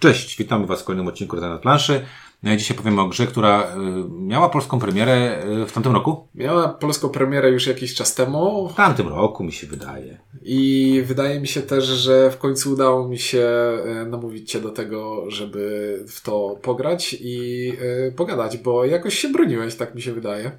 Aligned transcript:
Cześć, 0.00 0.36
witamy 0.38 0.66
Was 0.66 0.82
w 0.82 0.84
kolejnym 0.84 1.08
odcinku 1.08 1.36
Rada 1.36 1.48
na 1.48 1.58
planszy. 1.58 2.06
E, 2.46 2.56
Dzisiaj 2.56 2.76
powiemy 2.76 3.00
o 3.00 3.08
grze, 3.08 3.26
która 3.26 3.62
e, 3.62 3.76
miała 4.10 4.48
polską 4.48 4.78
premierę 4.78 5.12
e, 5.12 5.66
w 5.66 5.72
tamtym 5.72 5.92
roku. 5.92 6.28
Miała 6.34 6.68
polską 6.68 7.08
premierę 7.08 7.50
już 7.50 7.66
jakiś 7.66 7.94
czas 7.94 8.14
temu 8.14 8.68
W 8.68 8.74
tamtym 8.74 9.08
roku, 9.08 9.44
mi 9.44 9.52
się 9.52 9.66
wydaje. 9.66 10.20
i 10.42 11.02
wydaje 11.06 11.40
mi 11.40 11.48
się 11.48 11.62
też, 11.62 11.84
że 11.84 12.30
w 12.30 12.38
końcu 12.38 12.72
udało 12.72 13.08
mi 13.08 13.18
się 13.18 13.48
namówić 14.06 14.50
Cię 14.50 14.60
do 14.60 14.70
tego, 14.70 15.30
żeby 15.30 16.04
w 16.08 16.22
to 16.22 16.58
pograć 16.62 17.16
i 17.20 17.72
pogadać, 18.16 18.56
bo 18.56 18.84
jakoś 18.84 19.18
się 19.18 19.28
broniłeś, 19.28 19.74
tak 19.74 19.94
mi 19.94 20.02
się 20.02 20.12
wydaje. 20.12 20.50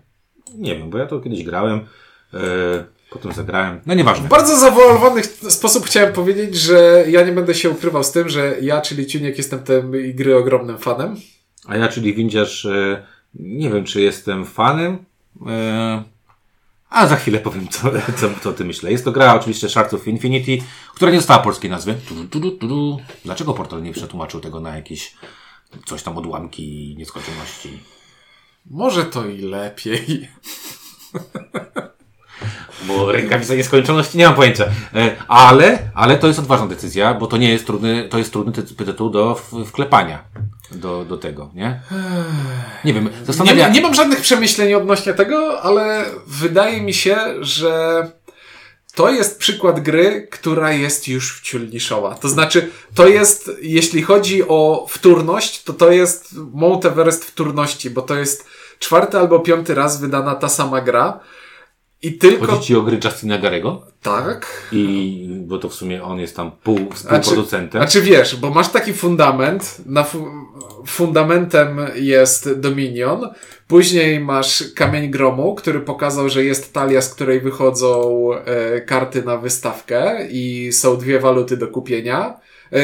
Nie 0.58 0.76
wiem, 0.76 0.89
bo 0.89 0.98
ja 0.98 1.05
to 1.08 1.20
kiedyś 1.20 1.44
grałem, 1.44 1.80
potem 3.12 3.32
zagrałem. 3.32 3.82
No 3.86 3.93
nieważne. 3.93 4.25
W 4.25 4.30
bardzo 4.30 4.57
zawolowany 4.57 5.23
sposób 5.50 5.86
chciałem 5.86 6.14
powiedzieć, 6.14 6.55
że 6.55 7.05
ja 7.07 7.23
nie 7.23 7.32
będę 7.32 7.55
się 7.55 7.70
ukrywał 7.70 8.04
z 8.04 8.12
tym, 8.12 8.30
że 8.30 8.55
ja, 8.62 8.82
czyli 8.82 9.07
Ciuniek, 9.07 9.38
jestem 9.38 9.59
tej 9.59 10.16
gry 10.16 10.38
ogromnym 10.38 10.77
fanem. 10.77 11.16
A 11.68 11.77
ja, 11.77 11.88
czyli 11.88 12.13
windziarz, 12.13 12.66
e, 12.66 13.05
nie 13.35 13.70
wiem, 13.70 13.84
czy 13.84 14.02
jestem 14.02 14.45
fanem, 14.45 15.05
e, 15.48 16.04
a 16.90 17.08
za 17.08 17.16
chwilę 17.16 17.40
powiem, 17.40 17.68
co, 17.68 17.91
co, 18.18 18.30
co 18.41 18.49
o 18.49 18.54
tym 18.54 18.68
myślę. 18.68 18.91
Jest 18.91 19.05
to 19.05 19.12
gra 19.12 19.35
oczywiście 19.35 19.70
Shards 19.70 19.93
of 19.93 20.07
Infinity, 20.07 20.57
która 20.96 21.12
nie 21.12 21.18
dostała 21.18 21.40
polskiej 21.40 21.71
nazwy. 21.71 21.96
Dlaczego 23.26 23.54
portal 23.54 23.84
nie 23.84 23.93
przetłumaczył 23.93 24.40
tego 24.40 24.59
na 24.59 24.76
jakieś 24.76 25.16
coś 25.85 26.04
tam 26.04 26.18
odłamki 26.18 26.91
i 26.91 26.98
nieskończoności? 26.98 27.80
Może 28.66 29.05
to 29.05 29.26
i 29.26 29.38
lepiej. 29.38 30.27
Bo 32.88 33.12
rękawica 33.12 33.55
nieskończoności 33.55 34.17
nie 34.17 34.26
mam 34.26 34.35
pojęcia. 34.35 34.66
E, 34.95 35.16
Ale, 35.27 35.80
ale 35.95 36.17
to 36.17 36.27
jest 36.27 36.40
odważna 36.40 36.67
decyzja, 36.67 37.13
bo 37.13 37.27
to 37.27 37.38
nie 37.38 37.52
jest 37.52 37.66
trudny, 37.66 38.07
to 38.09 38.17
jest 38.17 38.31
trudny 38.31 38.54
ty- 38.54 38.85
tytuł 38.85 39.09
do 39.09 39.41
wklepania 39.66 40.23
do, 40.71 41.05
do 41.05 41.17
tego, 41.17 41.52
nie? 41.54 41.81
Nie 42.85 42.94
wiem, 42.94 43.09
Nie, 43.46 43.54
nie 43.71 43.82
mam 43.82 43.93
żadnych 43.93 44.21
przemyśleń 44.21 44.74
odnośnie 44.74 45.13
tego, 45.13 45.62
ale 45.62 46.05
wydaje 46.27 46.82
mi 46.82 46.93
się, 46.93 47.18
że 47.41 48.07
to 48.96 49.09
jest 49.12 49.40
przykład 49.40 49.79
gry, 49.79 50.27
która 50.32 50.71
jest 50.71 51.07
już 51.07 51.40
wciul 51.40 51.70
niszowa. 51.70 52.15
To 52.15 52.29
znaczy, 52.29 52.70
to 52.96 53.07
jest, 53.07 53.52
jeśli 53.62 54.02
chodzi 54.02 54.48
o 54.48 54.85
wtórność, 54.90 55.63
to 55.63 55.74
to 55.74 55.91
jest 55.91 56.35
Mount 56.54 56.85
Everest 56.85 57.26
wtórności, 57.26 57.90
bo 57.90 58.02
to 58.02 58.15
jest 58.15 58.46
czwarty 58.79 59.18
albo 59.18 59.40
piąty 59.40 59.76
raz 59.76 60.02
wydana 60.02 60.35
ta 60.35 60.49
sama 60.49 60.82
gra. 60.82 61.20
I 62.02 62.18
tylko 62.18 62.46
Chodzi 62.46 62.63
ci 62.68 62.76
o 62.76 62.82
gry 62.82 62.99
Justina 63.04 63.38
Garego? 63.38 63.91
tak. 64.02 64.47
I, 64.72 65.28
bo 65.47 65.57
to 65.57 65.69
w 65.69 65.74
sumie 65.74 66.03
on 66.03 66.19
jest 66.19 66.35
tam 66.35 66.52
pół, 66.63 66.80
współproducentem. 66.94 67.81
Znaczy 67.81 68.02
wiesz, 68.02 68.35
bo 68.35 68.50
masz 68.50 68.69
taki 68.69 68.94
fundament, 68.94 69.78
na 69.85 70.03
fu 70.03 70.28
fundamentem 70.88 71.80
jest 71.96 72.59
Dominion, 72.59 73.30
później 73.68 74.19
masz 74.19 74.63
Kamień 74.75 75.12
Gromu, 75.12 75.56
który 75.56 75.80
pokazał, 75.80 76.30
że 76.30 76.44
jest 76.44 76.74
talia, 76.74 77.02
z 77.02 77.13
której 77.13 77.41
wychodzą 77.41 78.28
e, 78.34 78.81
karty 78.81 79.24
na 79.24 79.38
wystawkę 79.38 80.28
i 80.31 80.74
są 80.74 80.97
dwie 80.97 81.19
waluty 81.19 81.58
do 81.58 81.68
kupienia, 81.68 82.40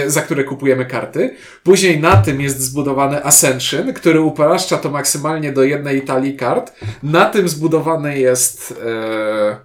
za 0.08 0.22
które 0.22 0.44
kupujemy 0.44 0.86
karty. 0.86 1.36
Później 1.64 2.00
na 2.00 2.18
tym 2.18 2.42
jest 2.42 2.62
zbudowany 2.62 3.26
Ascension, 3.26 3.94
który 3.94 4.22
upraszcza 4.22 4.78
to 4.78 4.90
maksymalnie 4.90 5.52
do 5.54 5.64
jednej 5.64 6.02
talii 6.02 6.36
kart. 6.36 6.74
Na 7.04 7.26
tym 7.26 7.50
zbudowany 7.50 8.20
jest 8.20 8.80
e, 8.86 9.58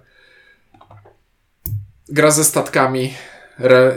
gra 2.09 2.31
ze 2.31 2.43
statkami 2.43 3.13
Re, 3.59 3.95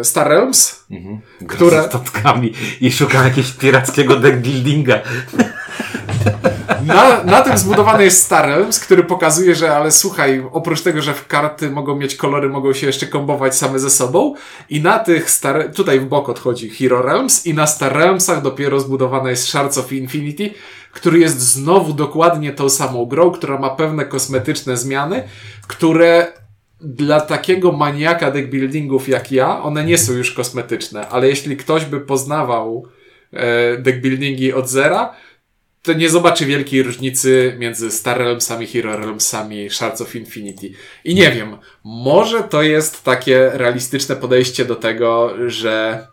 e, 0.00 0.04
Star 0.04 0.28
Realms, 0.28 0.84
mhm. 0.90 1.20
Gra 1.40 1.56
które- 1.56 1.82
statkami 1.82 2.54
i 2.80 2.92
szukam 2.92 3.24
jakiegoś 3.24 3.52
pirackiego 3.52 4.16
deck 4.16 4.36
buildinga. 4.36 5.00
Na, 6.88 7.24
na 7.24 7.42
tym 7.42 7.58
zbudowany 7.58 8.04
jest 8.04 8.22
Star 8.22 8.46
Realms, 8.46 8.80
który 8.80 9.04
pokazuje, 9.04 9.54
że 9.54 9.76
ale 9.76 9.90
słuchaj, 9.90 10.44
oprócz 10.52 10.82
tego, 10.82 11.02
że 11.02 11.14
w 11.14 11.26
karty 11.26 11.70
mogą 11.70 11.96
mieć 11.96 12.14
kolory, 12.14 12.48
mogą 12.48 12.72
się 12.72 12.86
jeszcze 12.86 13.06
kombować 13.06 13.56
same 13.56 13.78
ze 13.78 13.90
sobą 13.90 14.34
i 14.70 14.80
na 14.80 14.98
tych 14.98 15.30
Star, 15.30 15.72
tutaj 15.74 16.00
w 16.00 16.06
bok 16.06 16.28
odchodzi 16.28 16.70
Hero 16.70 17.02
Realms 17.02 17.46
i 17.46 17.54
na 17.54 17.66
Star 17.66 17.92
Realmsach 17.92 18.42
dopiero 18.42 18.80
zbudowana 18.80 19.30
jest 19.30 19.48
Shards 19.48 19.78
of 19.78 19.92
Infinity, 19.92 20.50
który 20.92 21.18
jest 21.18 21.40
znowu 21.40 21.92
dokładnie 21.92 22.52
tą 22.52 22.68
samą 22.68 23.06
grą, 23.06 23.30
która 23.30 23.58
ma 23.58 23.70
pewne 23.70 24.04
kosmetyczne 24.04 24.76
zmiany, 24.76 25.28
które 25.66 26.32
dla 26.80 27.20
takiego 27.20 27.72
maniaka 27.72 28.30
deckbuildingów 28.30 29.08
jak 29.08 29.32
ja, 29.32 29.62
one 29.62 29.84
nie 29.84 29.98
są 29.98 30.12
już 30.12 30.32
kosmetyczne, 30.32 31.08
ale 31.08 31.28
jeśli 31.28 31.56
ktoś 31.56 31.84
by 31.84 32.00
poznawał 32.00 32.86
e, 33.32 33.76
deckbuildingi 33.76 34.52
od 34.52 34.68
zera, 34.68 35.14
to 35.82 35.92
nie 35.92 36.10
zobaczy 36.10 36.46
wielkiej 36.46 36.82
różnicy 36.82 37.56
między 37.58 37.90
Star 37.90 38.18
Realmsami, 38.18 38.66
Hero 38.66 38.96
Realmsami, 38.96 39.70
Shards 39.70 40.00
of 40.00 40.16
Infinity. 40.16 40.70
I 41.04 41.14
nie 41.14 41.30
wiem, 41.30 41.56
może 41.84 42.42
to 42.42 42.62
jest 42.62 43.04
takie 43.04 43.50
realistyczne 43.54 44.16
podejście 44.16 44.64
do 44.64 44.76
tego, 44.76 45.34
że 45.46 46.06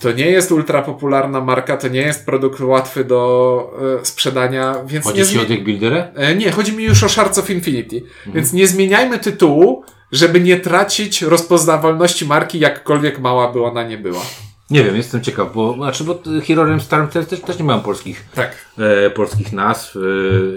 to 0.00 0.12
nie 0.12 0.26
jest 0.30 0.52
ultra 0.52 0.82
popularna 0.82 1.40
marka, 1.40 1.76
to 1.76 1.88
nie 1.88 2.00
jest 2.00 2.26
produkt 2.26 2.60
łatwy 2.60 3.04
do 3.04 3.70
e, 4.00 4.04
sprzedania, 4.04 4.84
więc 4.86 5.04
Chodzi 5.04 5.18
nie, 5.18 5.26
ci 5.26 5.38
o 5.38 5.44
deck 5.44 5.62
builderę? 5.62 6.12
e, 6.14 6.34
nie, 6.34 6.50
chodzi 6.50 6.72
mi 6.72 6.84
już 6.84 7.02
o 7.02 7.08
Shards 7.08 7.38
of 7.38 7.50
Infinity. 7.50 7.96
Mhm. 7.96 8.34
Więc 8.34 8.52
nie 8.52 8.66
zmieniajmy 8.66 9.18
tytułu, 9.18 9.84
żeby 10.12 10.40
nie 10.40 10.56
tracić 10.56 11.22
rozpoznawalności 11.22 12.26
marki, 12.26 12.58
jakkolwiek 12.58 13.18
mała 13.18 13.52
by 13.52 13.62
ona 13.64 13.82
nie 13.82 13.98
była. 13.98 14.22
Nie 14.72 14.84
wiem, 14.84 14.96
jestem 14.96 15.22
ciekaw, 15.22 15.52
bo, 15.54 15.74
znaczy, 15.74 16.04
bo 16.04 16.18
Hero 16.46 16.64
Realms 16.64 16.82
Star 16.82 17.08
też, 17.08 17.26
też, 17.40 17.58
nie 17.58 17.64
mają 17.64 17.80
polskich 17.80 18.24
Tak. 18.34 18.56
e, 18.78 19.10
polskich 19.10 19.52
nazw 19.52 19.96
e, 19.96 20.00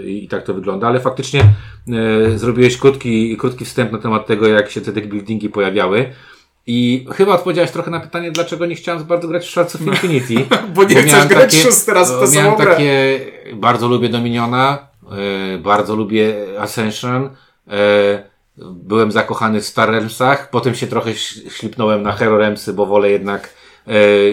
i 0.08 0.28
tak 0.28 0.42
to 0.42 0.54
wygląda, 0.54 0.86
ale 0.86 1.00
faktycznie 1.00 1.40
e, 2.32 2.38
zrobiłeś 2.38 2.76
krótki, 2.76 3.36
krótki 3.36 3.64
wstęp 3.64 3.92
na 3.92 3.98
temat 3.98 4.26
tego, 4.26 4.48
jak 4.48 4.70
się 4.70 4.80
te 4.80 4.92
deck 4.92 5.06
buildingi 5.06 5.48
pojawiały. 5.48 6.12
I 6.66 7.06
chyba 7.12 7.34
odpowiedziałeś 7.34 7.70
trochę 7.70 7.90
na 7.90 8.00
pytanie, 8.00 8.32
dlaczego 8.32 8.66
nie 8.66 8.74
chciałem 8.74 9.04
bardzo 9.04 9.28
grać 9.28 9.46
w 9.46 9.50
Shards 9.50 9.74
of 9.74 9.80
Infinity. 9.82 10.34
Bo 10.74 10.84
nie 10.84 10.94
chcesz 10.94 11.12
miałem 11.12 11.28
grać 11.28 11.54
szósty 11.54 11.94
raz 11.94 12.10
w 12.10 12.14
bo 12.14 12.20
tę 12.20 12.26
samą 12.26 12.42
miałem 12.42 12.58
grę. 12.58 12.70
takie, 12.70 13.20
bardzo 13.54 13.88
lubię 13.88 14.08
Dominiona, 14.08 14.88
e, 15.54 15.58
bardzo 15.58 15.96
lubię 15.96 16.34
Ascension, 16.58 17.30
e, 17.68 18.22
byłem 18.58 19.12
zakochany 19.12 19.60
w 19.60 19.66
Star 19.66 19.90
Realmsach, 19.90 20.50
potem 20.50 20.74
się 20.74 20.86
trochę 20.86 21.14
ślipnąłem 21.48 22.02
na 22.02 22.12
Hero 22.12 22.38
Realmsy, 22.38 22.72
bo 22.72 22.86
wolę 22.86 23.10
jednak 23.10 23.50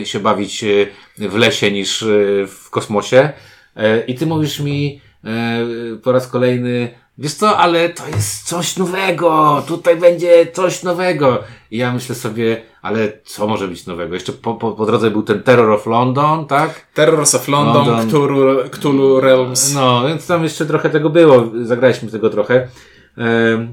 się 0.04 0.20
bawić 0.20 0.64
e, 0.64 1.30
w 1.30 1.36
lesie 1.36 1.72
niż 1.72 2.04
e, 2.04 2.08
w 2.48 2.70
kosmosie. 2.70 3.30
E, 3.76 4.00
I 4.06 4.16
ty 4.16 4.26
mówisz 4.26 4.60
mi 4.60 5.02
e, 5.26 5.60
po 6.04 6.12
raz 6.12 6.28
kolejny, 6.28 6.94
wiesz 7.18 7.34
co, 7.34 7.58
ale 7.58 7.90
to 7.90 8.08
jest 8.08 8.48
coś 8.48 8.78
nowego, 8.78 9.64
tutaj 9.68 9.98
będzie 9.98 10.48
coś 10.54 10.84
nowego. 10.84 11.44
I 11.72 11.78
ja 11.78 11.94
myślę 11.94 12.16
sobie, 12.16 12.62
ale 12.82 13.12
co 13.24 13.48
może 13.48 13.68
być 13.68 13.86
nowego? 13.86 14.14
Jeszcze 14.14 14.34
po, 14.34 14.54
po, 14.54 14.72
po 14.72 14.86
drodze 14.86 15.12
był 15.12 15.24
ten 15.24 15.44
Terror 15.44 15.72
of 15.72 15.86
London, 15.86 16.46
tak? 16.48 16.88
Terrors 16.94 17.36
of 17.36 17.48
London, 17.48 17.88
London. 17.88 18.08
Cthulhu, 18.08 18.70
Cthulhu 18.70 19.20
Realms. 19.20 19.74
No, 19.74 20.08
więc 20.08 20.28
tam 20.28 20.44
jeszcze 20.44 20.66
trochę 20.66 20.90
tego 20.90 21.10
było. 21.10 21.52
Zagraliśmy 21.62 22.12
tego 22.12 22.30
trochę. 22.30 22.68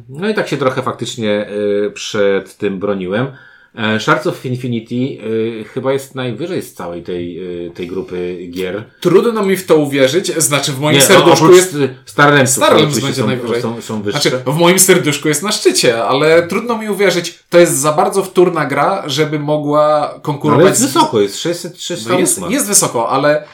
No 0.09 0.29
i 0.29 0.35
tak 0.35 0.49
się 0.49 0.57
trochę 0.57 0.83
faktycznie 0.83 1.47
e, 1.87 1.91
przed 1.91 2.57
tym 2.57 2.79
broniłem. 2.79 3.27
E, 3.75 4.01
Shards 4.01 4.27
of 4.27 4.47
Infinity 4.47 4.95
e, 4.95 5.65
chyba 5.65 5.93
jest 5.93 6.15
najwyżej 6.15 6.63
z 6.63 6.75
całej 6.75 7.03
tej, 7.03 7.39
e, 7.67 7.71
tej 7.71 7.87
grupy 7.87 8.39
gier. 8.51 8.85
Trudno 9.01 9.43
mi 9.43 9.57
w 9.57 9.67
to 9.67 9.77
uwierzyć, 9.77 10.37
znaczy 10.37 10.73
w 10.73 10.81
moim 10.81 10.97
Nie, 10.97 11.03
serduszku 11.03 11.45
oprócz 11.45 11.57
jest... 11.57 11.77
Star 12.07 12.31
Realmsów, 12.31 12.57
Star 12.57 12.69
które 12.69 12.81
Realms 12.81 12.99
oczywiście 12.99 13.07
będzie 13.07 13.21
są, 13.21 13.27
najwyżej. 13.27 13.63
Są, 13.63 13.83
są 13.83 14.03
wyższe. 14.03 14.31
Znaczy, 14.31 14.43
w 14.47 14.57
moim 14.57 14.79
serduszku 14.79 15.29
jest 15.29 15.43
na 15.43 15.53
szczycie, 15.53 16.05
ale 16.05 16.47
trudno 16.47 16.79
mi 16.79 16.89
uwierzyć, 16.89 17.39
to 17.51 17.59
jest 17.59 17.79
za 17.79 17.93
bardzo 17.93 18.23
wtórna 18.25 18.67
gra, 18.67 19.03
żeby 19.07 19.39
mogła 19.39 20.01
No, 20.01 20.11
ale 20.11 20.21
konkurować 20.21 20.69
jest 20.69 20.83
wysoko, 20.83 21.21
jest 21.21 21.39
600, 21.39 21.83
600 21.83 22.09
No 22.09 22.19
jest, 22.19 22.41
jest 22.49 22.67
wysoko, 22.67 23.09
ale 23.09 23.45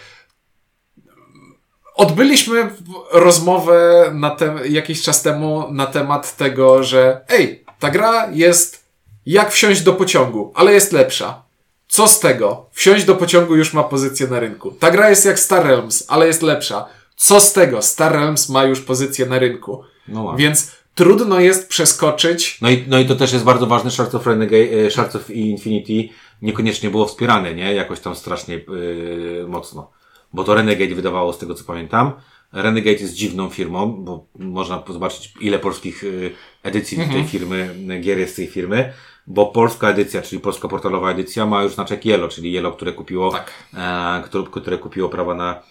odbyliśmy 1.94 2.70
rozmowę 3.12 4.10
na 4.14 4.30
te, 4.30 4.54
jakiś 4.68 5.02
czas 5.02 5.22
temu 5.22 5.72
na 5.72 5.86
temat 5.86 6.36
tego, 6.36 6.82
że 6.82 7.20
ej, 7.28 7.64
ta 7.78 7.90
gra 7.90 8.30
jest 8.32 8.85
jak 9.26 9.52
wsiąść 9.52 9.82
do 9.82 9.92
pociągu, 9.92 10.52
ale 10.54 10.72
jest 10.72 10.92
lepsza. 10.92 11.42
Co 11.88 12.08
z 12.08 12.20
tego? 12.20 12.66
Wsiąść 12.72 13.04
do 13.04 13.14
pociągu 13.14 13.56
już 13.56 13.72
ma 13.72 13.82
pozycję 13.82 14.26
na 14.26 14.40
rynku. 14.40 14.70
Ta 14.70 14.90
gra 14.90 15.10
jest 15.10 15.24
jak 15.24 15.38
Star 15.38 15.66
Realms, 15.66 16.04
ale 16.08 16.26
jest 16.26 16.42
lepsza. 16.42 16.86
Co 17.16 17.40
z 17.40 17.52
tego? 17.52 17.82
Star 17.82 18.12
Realms 18.12 18.48
ma 18.48 18.64
już 18.64 18.80
pozycję 18.80 19.26
na 19.26 19.38
rynku. 19.38 19.82
No, 20.08 20.22
ładnie. 20.22 20.44
Więc 20.44 20.72
trudno 20.94 21.40
jest 21.40 21.68
przeskoczyć. 21.68 22.58
No 22.60 22.70
i, 22.70 22.84
no 22.88 22.98
i 22.98 23.06
to 23.06 23.16
też 23.16 23.32
jest 23.32 23.44
bardzo 23.44 23.66
ważne, 23.66 23.90
Shards 23.90 24.14
of, 24.14 24.26
Renegade, 24.26 24.86
e, 24.86 24.90
Shards 24.90 25.16
of 25.16 25.30
Infinity 25.30 26.08
niekoniecznie 26.42 26.90
było 26.90 27.06
wspierane, 27.06 27.54
nie? 27.54 27.74
Jakoś 27.74 28.00
tam 28.00 28.16
strasznie 28.16 28.54
yy, 28.54 29.44
mocno. 29.48 29.90
Bo 30.32 30.44
to 30.44 30.54
Renegade 30.54 30.94
wydawało 30.94 31.32
z 31.32 31.38
tego 31.38 31.54
co 31.54 31.64
pamiętam. 31.64 32.12
Renegade 32.52 32.96
jest 32.96 33.14
dziwną 33.14 33.50
firmą, 33.50 34.04
bo 34.04 34.26
można 34.38 34.82
zobaczyć 34.88 35.34
ile 35.40 35.58
polskich 35.58 36.02
yy, 36.02 36.30
edycji 36.62 36.98
tej 37.12 37.24
firmy, 37.24 37.74
gier 38.00 38.18
jest 38.18 38.32
z 38.32 38.36
tej 38.36 38.46
firmy. 38.46 38.92
Bo 39.26 39.46
polska 39.46 39.90
edycja, 39.90 40.22
czyli 40.22 40.40
polska 40.40 40.68
portalowa 40.68 41.10
edycja 41.10 41.46
ma 41.46 41.62
już 41.62 41.74
znaczek 41.74 42.06
Yellow, 42.06 42.32
czyli 42.32 42.52
Yellow, 42.52 42.76
które 42.76 42.92
kupiło, 42.92 43.30
Tak. 43.30 43.50
e, 43.74 44.22
które, 44.24 44.44
które 44.50 44.78
kupiło 44.78 45.08
prawa 45.08 45.34
na 45.34 45.62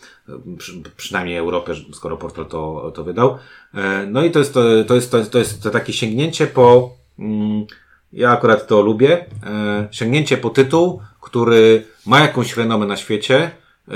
przy, 0.58 0.82
przynajmniej 0.98 1.38
Europę, 1.38 1.74
skoro 1.94 2.18
portal 2.18 2.46
to, 2.46 2.92
to 2.96 3.04
wydał. 3.04 3.38
E, 3.74 4.06
no 4.06 4.24
i 4.24 4.32
to 4.32 4.40
jest 4.40 4.54
to, 4.54 4.84
to 4.88 4.96
jest, 4.96 5.12
to 5.12 5.18
jest, 5.18 5.32
to 5.32 5.38
jest 5.38 5.64
to 5.64 5.72
takie 5.72 5.94
sięgnięcie 5.94 6.48
po, 6.48 6.96
mm, 7.20 7.66
ja 8.14 8.32
akurat 8.32 8.68
to 8.68 8.82
lubię, 8.82 9.26
e, 9.44 9.88
sięgnięcie 9.92 10.38
po 10.38 10.50
tytuł, 10.50 11.02
który 11.22 11.86
ma 12.06 12.20
jakąś 12.20 12.58
renomę 12.58 12.86
na 12.86 12.98
świecie, 12.98 13.52
e, 13.88 13.92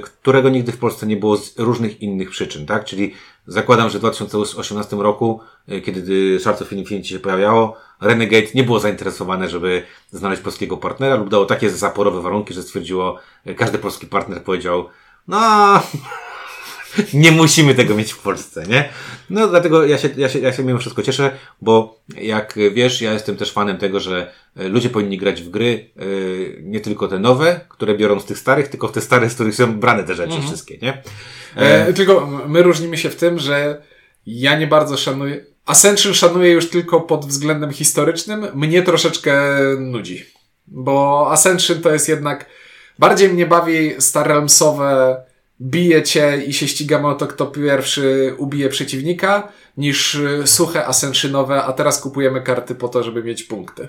którego 0.00 0.48
nigdy 0.48 0.72
w 0.72 0.78
Polsce 0.78 1.06
nie 1.06 1.16
było 1.16 1.36
z 1.36 1.58
różnych 1.58 2.02
innych 2.02 2.30
przyczyn, 2.30 2.66
tak? 2.66 2.84
Czyli 2.84 3.14
zakładam, 3.48 3.90
że 3.90 3.98
w 3.98 4.00
2018 4.00 4.96
roku, 4.96 5.40
e, 5.68 5.80
kiedy 5.80 6.40
Shards 6.40 6.62
of 6.62 6.72
Infinity 6.72 7.08
się 7.08 7.18
pojawiało, 7.18 7.76
Renegade 8.00 8.46
nie 8.54 8.64
było 8.64 8.80
zainteresowane, 8.80 9.48
żeby 9.48 9.82
znaleźć 10.10 10.42
polskiego 10.42 10.76
partnera 10.76 11.14
lub 11.16 11.28
dało 11.28 11.44
takie 11.44 11.70
zaporowe 11.70 12.22
warunki, 12.22 12.54
że 12.54 12.62
stwierdziło, 12.62 13.18
e, 13.44 13.54
każdy 13.54 13.78
polski 13.78 14.06
partner 14.06 14.42
powiedział, 14.42 14.88
no, 15.28 15.38
nie 17.14 17.32
musimy 17.32 17.74
tego 17.74 17.94
mieć 17.94 18.12
w 18.12 18.18
Polsce, 18.18 18.66
nie? 18.66 18.88
No 19.30 19.48
dlatego 19.48 19.86
ja 19.86 19.98
się, 19.98 20.08
ja 20.16 20.28
się, 20.28 20.38
ja 20.38 20.52
się 20.52 20.64
mimo 20.64 20.78
wszystko 20.78 21.02
cieszę, 21.02 21.30
bo 21.60 22.00
jak 22.16 22.58
wiesz, 22.74 23.02
ja 23.02 23.12
jestem 23.12 23.36
też 23.36 23.52
fanem 23.52 23.78
tego, 23.78 24.00
że 24.00 24.32
e, 24.56 24.68
ludzie 24.68 24.90
powinni 24.90 25.18
grać 25.18 25.42
w 25.42 25.50
gry 25.50 25.90
e, 25.96 26.02
nie 26.62 26.80
tylko 26.80 27.08
te 27.08 27.18
nowe, 27.18 27.60
które 27.68 27.94
biorą 27.94 28.20
z 28.20 28.24
tych 28.24 28.38
starych, 28.38 28.68
tylko 28.68 28.88
w 28.88 28.92
te 28.92 29.00
stare, 29.00 29.30
z 29.30 29.34
których 29.34 29.54
są 29.54 29.80
brane 29.80 30.04
te 30.04 30.14
rzeczy 30.14 30.40
wszystkie, 30.42 30.78
nie? 30.82 31.02
E, 31.56 31.92
tylko 31.92 32.26
my 32.48 32.62
różnimy 32.62 32.98
się 32.98 33.10
w 33.10 33.16
tym, 33.16 33.38
że 33.38 33.82
ja 34.26 34.58
nie 34.58 34.66
bardzo 34.66 34.96
szanuję. 34.96 35.44
Ascension 35.66 36.14
szanuję 36.14 36.52
już 36.52 36.70
tylko 36.70 37.00
pod 37.00 37.26
względem 37.26 37.72
historycznym. 37.72 38.46
Mnie 38.54 38.82
troszeczkę 38.82 39.58
nudzi. 39.78 40.24
Bo 40.66 41.26
Ascension 41.32 41.80
to 41.80 41.92
jest 41.92 42.08
jednak. 42.08 42.46
Bardziej 42.98 43.28
mnie 43.28 43.46
bawi 43.46 43.94
Star 43.98 44.28
Realmsowe 44.28 45.22
bije 45.60 46.02
cię 46.02 46.42
i 46.46 46.52
się 46.52 46.68
ścigamy 46.68 47.08
o 47.08 47.14
to, 47.14 47.26
kto 47.26 47.46
pierwszy 47.46 48.34
ubije 48.38 48.68
przeciwnika, 48.68 49.48
niż 49.76 50.14
y, 50.14 50.46
suche 50.46 50.86
Ascensionowe, 50.86 51.62
a 51.62 51.72
teraz 51.72 52.00
kupujemy 52.00 52.40
karty 52.40 52.74
po 52.74 52.88
to, 52.88 53.02
żeby 53.02 53.22
mieć 53.22 53.42
punkty. 53.42 53.88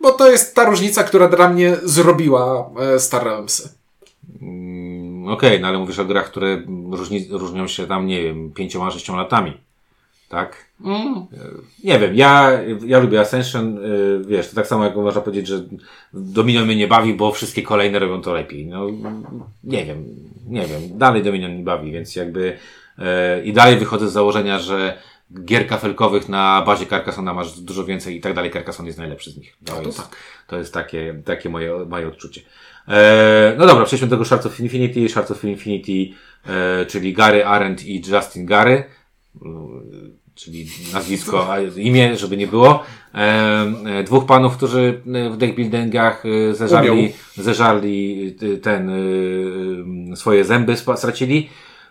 Bo 0.00 0.10
to 0.10 0.30
jest 0.30 0.54
ta 0.54 0.64
różnica, 0.64 1.04
która 1.04 1.28
dla 1.28 1.48
mnie 1.48 1.76
zrobiła 1.82 2.70
e, 2.80 2.98
Star 2.98 3.24
Realmsy. 3.24 3.68
Mm, 4.42 5.28
Okej, 5.28 5.60
no 5.60 5.68
ale 5.68 5.78
mówisz 5.78 5.98
o 5.98 6.04
grach, 6.04 6.26
które 6.26 6.62
różni, 6.90 7.28
różnią 7.30 7.66
się 7.68 7.86
tam, 7.86 8.06
nie 8.06 8.22
wiem, 8.22 8.50
pięcioma, 8.50 8.90
sześcioma 8.90 9.22
latami. 9.22 9.52
Tak? 10.28 10.66
Mm. 10.84 11.26
Nie 11.84 11.98
wiem, 11.98 12.14
ja, 12.14 12.50
ja 12.86 12.98
lubię 12.98 13.20
Ascension, 13.20 13.78
y, 13.78 14.22
wiesz, 14.26 14.48
to 14.48 14.54
tak 14.54 14.66
samo 14.66 14.84
jak 14.84 14.96
można 14.96 15.20
powiedzieć, 15.20 15.46
że 15.46 15.64
Dominion 16.12 16.66
mnie 16.66 16.76
nie 16.76 16.88
bawi, 16.88 17.14
bo 17.14 17.32
wszystkie 17.32 17.62
kolejne 17.62 17.98
robią 17.98 18.22
to 18.22 18.32
lepiej. 18.32 18.66
No, 18.66 18.86
nie 19.64 19.84
wiem, 19.84 20.04
nie 20.46 20.66
wiem, 20.66 20.98
dalej 20.98 21.22
Dominion 21.22 21.56
nie 21.56 21.62
bawi, 21.62 21.92
więc 21.92 22.16
jakby 22.16 22.58
e, 22.98 23.44
i 23.44 23.52
dalej 23.52 23.76
wychodzę 23.76 24.08
z 24.08 24.12
założenia, 24.12 24.58
że 24.58 24.98
gier 25.44 25.66
kafelkowych 25.66 26.28
na 26.28 26.62
bazie 26.66 26.86
Carcassona 26.86 27.34
masz 27.34 27.60
dużo 27.60 27.84
więcej 27.84 28.16
i 28.16 28.20
tak 28.20 28.34
dalej, 28.34 28.50
Carcassonne 28.50 28.88
jest 28.88 28.98
najlepszy 28.98 29.30
z 29.30 29.36
nich. 29.36 29.56
To, 29.64 29.82
jest, 29.82 29.98
tak. 29.98 30.16
to 30.46 30.58
jest 30.58 30.74
takie, 30.74 31.22
takie 31.24 31.48
moje, 31.48 31.84
moje 31.88 32.08
odczucie. 32.08 32.40
E, 32.88 33.54
no 33.58 33.66
dobra, 33.66 33.84
przejdźmy 33.84 34.08
do 34.08 34.16
tego 34.16 34.24
Shards 34.24 34.46
of 34.46 34.60
Infinity, 34.60 35.08
Shards 35.08 35.30
of 35.30 35.44
Infinity, 35.44 36.16
e, 36.46 36.86
czyli 36.86 37.12
Gary 37.12 37.46
Arendt 37.46 37.84
i 37.84 38.02
Justin 38.10 38.46
Gary 38.46 38.84
czyli 40.44 40.66
nazwisko, 40.92 41.52
a 41.52 41.60
imię, 41.60 42.16
żeby 42.16 42.36
nie 42.36 42.46
było. 42.46 42.82
E, 43.14 43.18
e, 43.18 44.04
dwóch 44.04 44.26
panów, 44.26 44.56
którzy 44.56 45.02
e, 45.14 45.30
w 45.30 45.36
deckbuildingach 45.36 46.22
e, 46.50 46.54
zeżarli, 46.54 46.90
Umiał. 46.90 47.08
zeżarli 47.36 48.34
ten, 48.62 48.90
e, 50.12 50.16
swoje 50.16 50.44
zęby 50.44 50.76
stracili. 50.76 51.48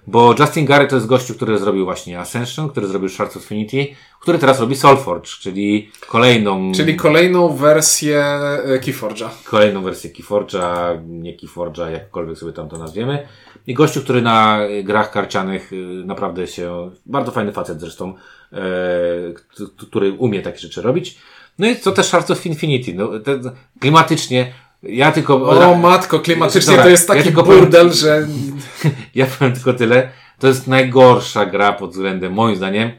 Bo 0.08 0.36
Justin 0.40 0.66
Gary 0.66 0.88
to 0.88 0.96
jest 0.96 1.08
gościu, 1.08 1.34
który 1.36 1.58
zrobił 1.60 1.86
właśnie 1.86 2.20
Ascension, 2.20 2.70
który 2.70 2.88
zrobił 2.88 3.10
Shards 3.10 3.38
of 3.38 3.44
Infinity, 3.52 3.96
który 4.20 4.38
teraz 4.40 4.60
robi 4.60 4.76
Soulforge, 4.76 5.30
czyli 5.40 5.92
kolejną, 6.10 6.72
Czyli 6.76 6.96
kolejną 6.96 7.56
wersję 7.56 8.26
Keyforge'a. 8.82 9.30
kolejną 9.46 9.82
wersję 9.82 10.10
Keyforge'a, 10.10 10.98
nie 11.08 11.38
Keyforge'a, 11.38 11.92
jakkolwiek 11.92 12.38
sobie 12.38 12.54
tam 12.54 12.70
to 12.70 12.78
nazwiemy. 12.78 13.28
I 13.68 13.74
gościu, 13.74 14.02
który 14.02 14.22
na 14.22 14.66
y, 14.66 14.84
grach 14.84 15.12
karcianych 15.12 15.74
y, 15.74 15.76
naprawdę 16.06 16.48
się, 16.48 16.92
bardzo 17.06 17.32
fajny 17.32 17.52
facet 17.52 17.80
zresztą, 17.80 18.14
e, 18.54 18.58
który 19.78 20.12
umie 20.12 20.42
takie 20.42 20.58
rzeczy 20.58 20.82
robić. 20.82 21.18
No 21.60 21.68
i 21.68 21.76
co 21.76 21.92
też 21.92 22.06
Shards 22.06 22.32
of 22.32 22.46
Infinity, 22.46 22.94
no, 22.94 23.20
te, 23.20 23.40
klimatycznie, 23.80 24.54
ja 24.84 25.12
tylko... 25.12 25.50
O 25.50 25.76
matko, 25.76 26.20
klimatycznie 26.20 26.72
Dobra, 26.72 26.84
to 26.84 26.90
jest 26.90 27.10
ja 27.10 27.16
taki 27.16 27.28
tylko 27.28 27.44
burdel, 27.44 27.82
powiem- 27.82 27.94
że 27.94 28.28
Ja 29.16 29.26
powiem 29.26 29.54
tylko 29.54 29.74
tyle. 29.74 30.10
To 30.40 30.48
jest 30.48 30.68
najgorsza 30.68 31.46
gra 31.46 31.74
pod 31.74 31.92
względem, 31.92 32.34
moim 32.34 32.56
zdaniem, 32.56 32.92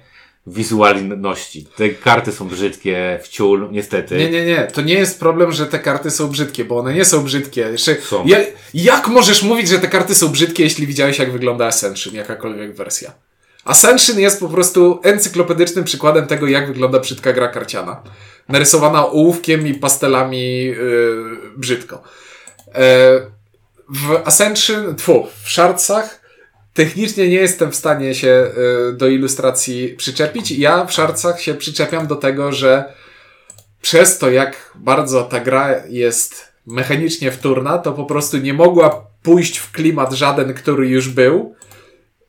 wizualności. 0.47 1.67
Te 1.77 1.89
karty 1.89 2.33
są 2.33 2.49
brzydkie, 2.49 3.21
w 3.23 3.29
ciul, 3.29 3.69
niestety. 3.73 4.17
Nie, 4.17 4.31
nie, 4.31 4.45
nie. 4.45 4.69
To 4.73 4.83
nie 4.83 4.95
jest 4.95 5.21
problem, 5.21 5.53
że 5.53 5.67
te 5.67 5.79
karty 5.79 6.11
są 6.11 6.29
brzydkie, 6.29 6.65
bo 6.65 6.79
one 6.79 6.95
nie 6.95 7.05
są 7.05 7.25
brzydkie. 7.25 7.61
Jeszcze, 7.61 7.95
Są. 7.95 8.27
ja, 8.27 8.39
jak 8.75 9.09
możesz 9.09 9.43
mówić, 9.43 9.69
że 9.69 9.79
te 9.79 9.89
karty 9.89 10.15
są 10.15 10.29
brzydkie, 10.29 10.63
jeśli 10.63 10.87
widziałeś, 10.87 11.19
jak 11.19 11.33
wygląda 11.33 11.67
Ascension, 11.67 12.15
jakakolwiek 12.15 12.75
wersja? 12.75 13.13
Ascension 13.65 14.19
jest 14.19 14.41
po 14.41 14.49
prostu 14.49 15.01
encyklopedycznym 15.03 15.85
przykładem 15.85 16.27
tego, 16.27 16.47
jak 16.47 16.67
wygląda 16.67 17.01
brzydka 17.01 17.33
gra 17.33 17.49
karciana. 17.49 18.03
Narysowana 18.49 19.07
ołówkiem 19.07 19.67
i 19.67 19.75
pastelami 19.75 20.65
yy, 20.65 21.39
brzydko. 21.57 22.03
E, 22.75 23.21
w 23.89 24.21
Ascension, 24.25 24.97
tfu, 24.97 25.27
w 25.43 25.51
Shardsach 25.51 26.22
technicznie 26.75 27.29
nie 27.29 27.37
jestem 27.37 27.71
w 27.71 27.77
stanie 27.77 28.15
się 28.15 28.47
y, 28.89 28.93
do 28.93 29.09
ilustracji 29.09 29.89
przyczepić. 29.89 30.51
Ja 30.51 30.85
w 30.85 30.93
Shardsach 30.93 31.41
się 31.41 31.55
przyczepiam 31.55 32.07
do 32.07 32.17
tego, 32.17 32.53
że 32.53 32.85
przez 33.83 34.19
to, 34.19 34.31
jak 34.31 34.73
bardzo 34.75 35.23
ta 35.23 35.41
gra 35.41 35.75
jest 35.89 36.53
mechanicznie 36.67 37.33
wtórna, 37.33 37.79
to 37.79 37.93
po 37.93 38.05
prostu 38.05 38.39
nie 38.39 38.55
mogła 38.55 39.07
pójść 39.23 39.59
w 39.59 39.73
klimat 39.73 40.13
żaden, 40.13 40.55
który 40.55 40.89
już 40.89 41.09
był. 41.09 41.55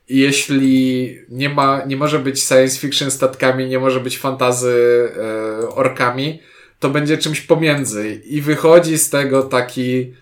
Jeśli 0.08 1.18
nie 1.28 1.48
ma, 1.48 1.84
nie 1.86 1.96
może 1.96 2.18
być 2.18 2.42
science 2.42 2.78
fiction 2.78 3.10
statkami, 3.10 3.66
nie 3.66 3.78
może 3.78 4.00
być 4.00 4.18
fantazy 4.18 5.08
e, 5.16 5.68
orkami, 5.68 6.40
to 6.80 6.90
będzie 6.90 7.18
czymś 7.18 7.40
pomiędzy. 7.40 8.22
I 8.24 8.40
wychodzi 8.40 8.98
z 8.98 9.10
tego 9.10 9.42
taki 9.42 10.12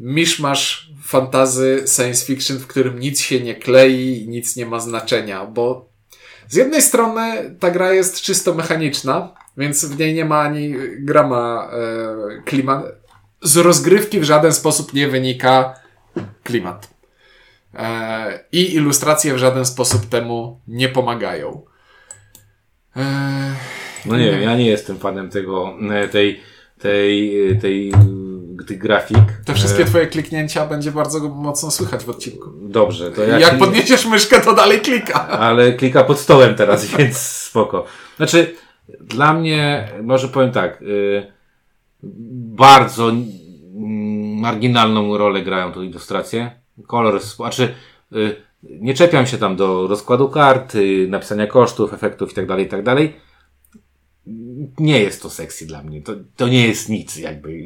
miszmasz 0.00 0.91
fantazy 1.12 1.84
science 1.86 2.26
fiction, 2.26 2.58
w 2.58 2.66
którym 2.66 2.98
nic 2.98 3.20
się 3.20 3.40
nie 3.40 3.54
klei 3.54 4.24
nic 4.28 4.56
nie 4.56 4.66
ma 4.66 4.80
znaczenia, 4.80 5.46
bo 5.46 5.88
z 6.48 6.54
jednej 6.54 6.82
strony 6.82 7.54
ta 7.60 7.70
gra 7.70 7.92
jest 7.92 8.22
czysto 8.22 8.54
mechaniczna, 8.54 9.34
więc 9.56 9.84
w 9.84 9.98
niej 9.98 10.14
nie 10.14 10.24
ma 10.24 10.40
ani 10.40 10.74
grama 10.98 11.70
e, 11.72 12.42
klimat. 12.44 12.84
Z 13.42 13.56
rozgrywki 13.56 14.20
w 14.20 14.24
żaden 14.24 14.52
sposób 14.52 14.94
nie 14.94 15.08
wynika 15.08 15.74
klimat. 16.42 16.90
E, 17.74 18.44
I 18.52 18.74
ilustracje 18.74 19.34
w 19.34 19.38
żaden 19.38 19.64
sposób 19.64 20.06
temu 20.08 20.60
nie 20.68 20.88
pomagają. 20.88 21.62
E, 22.96 23.02
No 24.06 24.16
nie 24.16 24.30
wiem, 24.30 24.42
ja 24.42 24.56
nie 24.56 24.66
jestem 24.66 24.98
fanem 24.98 25.30
tego, 25.30 25.78
e, 25.90 26.08
tej, 26.08 26.40
tej, 26.78 27.58
tej, 27.60 27.92
tych 28.66 28.78
grafik. 28.78 29.18
te 29.44 29.54
wszystkie 29.54 29.82
E, 29.82 29.86
twoje 29.86 30.06
kliknięcia 30.06 30.66
będzie 30.66 30.92
bardzo 30.92 31.28
mocno 31.28 31.70
słychać 31.70 32.04
w 32.04 32.10
odcinku. 32.10 32.50
Dobrze, 32.62 33.10
to 33.10 33.22
ja 33.22 33.38
Jak 33.38 33.58
podniesiesz 33.58 34.06
myszkę, 34.06 34.40
to 34.40 34.54
dalej 34.54 34.80
klika. 34.80 35.28
Ale 35.28 35.72
klika 35.72 36.04
pod 36.04 36.18
stołem 36.18 36.54
teraz, 36.54 36.86
więc 36.96 37.16
spoko. 37.18 37.84
Znaczy, 38.16 38.54
dla 39.00 39.34
mnie, 39.34 39.88
może 40.02 40.28
powiem 40.28 40.52
tak, 40.52 40.82
y, 40.82 41.32
bardzo 42.56 43.12
marginalną 44.40 45.18
rolę 45.18 45.42
grają 45.42 45.72
tu 45.72 45.82
ilustracje. 45.82 46.50
Kolor, 46.86 47.20
znaczy, 47.22 47.74
y, 48.12 48.36
nie 48.62 48.94
czepiam 48.94 49.26
się 49.26 49.38
tam 49.38 49.56
do 49.56 49.86
rozkładu 49.86 50.28
karty, 50.28 51.06
napisania 51.10 51.46
kosztów, 51.46 51.94
efektów 51.94 52.30
itd., 52.36 52.62
itd. 52.62 52.96
Nie 54.78 55.00
jest 55.02 55.22
to 55.22 55.30
sexy 55.30 55.66
dla 55.66 55.82
mnie. 55.82 56.02
To, 56.02 56.12
to 56.36 56.48
nie 56.48 56.68
jest 56.68 56.88
nic, 56.88 57.16
jakby. 57.16 57.62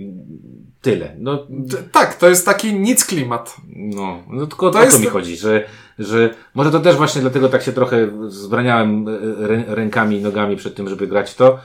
Tyle. 0.82 1.16
No, 1.18 1.46
Tak, 1.92 2.14
to 2.14 2.28
jest 2.28 2.46
taki 2.46 2.74
nic 2.74 3.04
klimat. 3.04 3.56
no, 3.76 4.22
no 4.30 4.46
tylko 4.46 4.70
To 4.70 4.78
o 4.78 4.80
to 4.80 4.86
jest- 4.86 5.00
mi 5.00 5.06
chodzi, 5.06 5.36
że, 5.36 5.64
że 5.98 6.34
może 6.54 6.70
to 6.70 6.80
też 6.80 6.96
właśnie 6.96 7.20
dlatego 7.20 7.48
tak 7.48 7.62
się 7.62 7.72
trochę 7.72 8.08
zbraniałem 8.28 9.08
e, 9.08 9.46
rę, 9.46 9.64
rękami 9.66 10.16
i 10.16 10.22
nogami 10.22 10.56
przed 10.56 10.74
tym, 10.74 10.88
żeby 10.88 11.06
grać 11.06 11.34
to, 11.34 11.58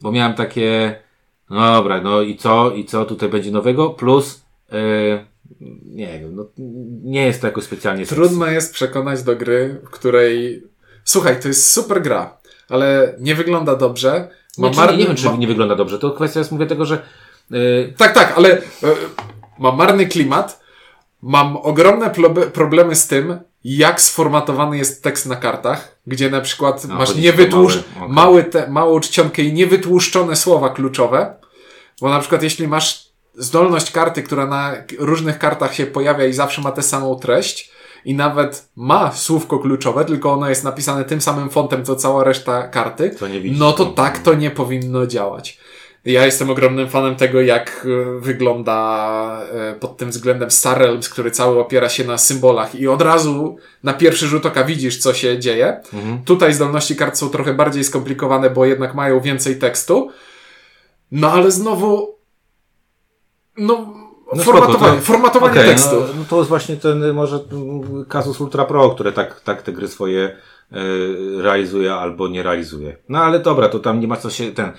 bo 0.00 0.12
miałem 0.12 0.34
takie, 0.34 0.98
no 1.50 1.72
dobra, 1.72 2.00
no 2.00 2.22
i 2.22 2.36
co, 2.36 2.70
i 2.70 2.84
co 2.84 3.04
tutaj 3.04 3.28
będzie 3.28 3.50
nowego, 3.50 3.90
plus, 3.90 4.42
e, 4.72 4.76
nie 5.86 6.18
wiem, 6.20 6.36
no, 6.36 6.46
nie 7.04 7.26
jest 7.26 7.40
to 7.40 7.46
jakoś 7.46 7.64
specjalnie 7.64 8.06
sexy. 8.06 8.14
Trudno 8.14 8.46
jest 8.46 8.74
przekonać 8.74 9.22
do 9.22 9.36
gry, 9.36 9.80
w 9.84 9.90
której. 9.90 10.62
Słuchaj, 11.04 11.40
to 11.42 11.48
jest 11.48 11.72
super 11.72 12.02
gra, 12.02 12.36
ale 12.68 13.14
nie 13.20 13.34
wygląda 13.34 13.76
dobrze, 13.76 14.28
Ma 14.58 14.70
czy 14.70 14.76
nie, 14.76 14.82
nie 14.82 14.92
marny- 14.92 15.06
wiem, 15.06 15.16
czy 15.16 15.26
ma- 15.26 15.36
nie 15.36 15.46
wygląda 15.46 15.74
dobrze. 15.74 15.98
To 15.98 16.10
kwestia 16.10 16.38
jest, 16.40 16.52
mówię 16.52 16.66
tego, 16.66 16.84
że 16.84 17.02
yy, 17.50 17.94
Tak, 17.96 18.14
tak, 18.14 18.32
ale 18.36 18.52
e, 18.52 18.62
mam 19.58 19.76
marny 19.76 20.06
klimat. 20.06 20.60
Mam 21.22 21.56
ogromne 21.56 22.10
problemy 22.54 22.94
z 22.94 23.06
tym, 23.06 23.38
jak 23.64 24.00
sformatowany 24.00 24.78
jest 24.78 25.02
tekst 25.02 25.26
na 25.26 25.36
kartach, 25.36 25.98
gdzie 26.06 26.30
na 26.30 26.40
przykład 26.40 26.86
A, 26.90 26.94
masz 26.94 27.14
niewytłusz, 27.14 27.74
mały, 27.74 27.84
okej. 27.96 28.08
mały 28.14 28.44
te, 28.44 28.68
małą 28.70 29.00
czcionkę 29.00 29.42
i 29.42 29.52
niewytłuszczone 29.52 30.36
słowa 30.36 30.68
kluczowe. 30.68 31.34
Bo 32.00 32.08
na 32.10 32.18
przykład 32.20 32.42
jeśli 32.42 32.68
masz 32.68 33.08
zdolność 33.34 33.90
karty, 33.90 34.22
która 34.22 34.46
na 34.46 34.72
różnych 34.98 35.38
kartach 35.38 35.74
się 35.74 35.86
pojawia 35.86 36.26
i 36.26 36.32
zawsze 36.32 36.62
ma 36.62 36.72
tę 36.72 36.82
samą 36.82 37.14
treść 37.16 37.70
i 38.04 38.14
nawet 38.14 38.68
ma 38.76 39.12
słówko 39.12 39.58
kluczowe, 39.58 40.04
tylko 40.04 40.32
ono 40.32 40.48
jest 40.48 40.64
napisane 40.64 41.04
tym 41.04 41.20
samym 41.20 41.50
fontem, 41.50 41.84
co 41.84 41.96
cała 41.96 42.24
reszta 42.24 42.68
karty, 42.68 43.10
To 43.10 43.26
no 43.58 43.72
to 43.72 43.86
tak 43.86 44.18
to 44.18 44.34
nie 44.34 44.50
powinno 44.50 45.06
działać. 45.06 45.58
Ja 46.04 46.26
jestem 46.26 46.50
ogromnym 46.50 46.88
fanem 46.88 47.16
tego, 47.16 47.40
jak 47.40 47.86
e, 47.86 48.20
wygląda 48.20 49.40
e, 49.52 49.74
pod 49.74 49.96
tym 49.96 50.10
względem 50.10 50.50
Star 50.50 50.78
Realms, 50.78 51.08
który 51.08 51.30
cały 51.30 51.60
opiera 51.60 51.88
się 51.88 52.04
na 52.04 52.18
symbolach 52.18 52.74
i 52.74 52.88
od 52.88 53.02
razu 53.02 53.56
na 53.82 53.94
pierwszy 53.94 54.26
rzut 54.26 54.46
oka 54.46 54.64
widzisz, 54.64 54.98
co 54.98 55.14
się 55.14 55.38
dzieje. 55.38 55.80
Mhm. 55.94 56.24
Tutaj 56.24 56.54
zdolności 56.54 56.96
kart 56.96 57.16
są 57.16 57.28
trochę 57.28 57.54
bardziej 57.54 57.84
skomplikowane, 57.84 58.50
bo 58.50 58.64
jednak 58.64 58.94
mają 58.94 59.20
więcej 59.20 59.58
tekstu. 59.58 60.10
No 61.12 61.32
ale 61.32 61.50
znowu, 61.50 62.18
no, 63.56 63.94
No 64.36 64.42
formatowanie, 64.42 64.78
spoko, 64.78 64.96
to- 64.96 65.02
formatatowanie 65.02 65.52
Okej, 65.60 65.66
tekstu. 65.70 65.94
No, 66.00 66.06
no 66.18 66.24
to 66.28 66.36
jest 66.36 66.48
właśnie 66.48 66.76
ten 66.76 67.12
może 67.14 67.40
mm, 67.52 68.04
kazus 68.04 68.40
Ultra 68.40 68.64
Pro, 68.64 68.90
które 68.90 69.12
tak, 69.12 69.40
tak 69.40 69.62
te 69.62 69.72
gry 69.72 69.88
swoje 69.88 70.36
y, 70.72 71.42
realizuje 71.42 71.94
albo 71.94 72.28
nie 72.28 72.42
realizuje. 72.42 72.96
No 73.08 73.18
ale 73.18 73.38
dobra, 73.40 73.68
to 73.68 73.78
tam 73.78 74.00
nie 74.00 74.08
ma 74.08 74.16
co 74.16 74.30
się 74.30 74.52
ten. 74.52 74.68
y, 74.68 74.72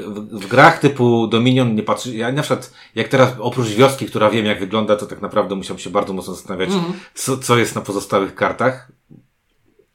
W, 0.00 0.14
w 0.40 0.46
grach 0.46 0.78
typu 0.78 1.26
Dominion 1.26 1.74
nie 1.74 1.82
patrzy. 1.82 2.16
Ja 2.16 2.32
na 2.32 2.42
przykład, 2.42 2.72
jak 2.94 3.08
teraz 3.08 3.30
oprócz 3.38 3.66
wioski, 3.68 4.06
która 4.06 4.30
wiem 4.30 4.46
jak 4.46 4.60
wygląda, 4.60 4.96
to 4.96 5.06
tak 5.06 5.20
naprawdę 5.22 5.54
musiałem 5.54 5.78
się 5.78 5.90
bardzo 5.90 6.12
mocno 6.12 6.34
zastanawiać, 6.34 6.70
Mhm. 6.70 6.92
co, 7.14 7.38
co 7.38 7.58
jest 7.58 7.74
na 7.74 7.80
pozostałych 7.80 8.34
kartach. 8.34 8.88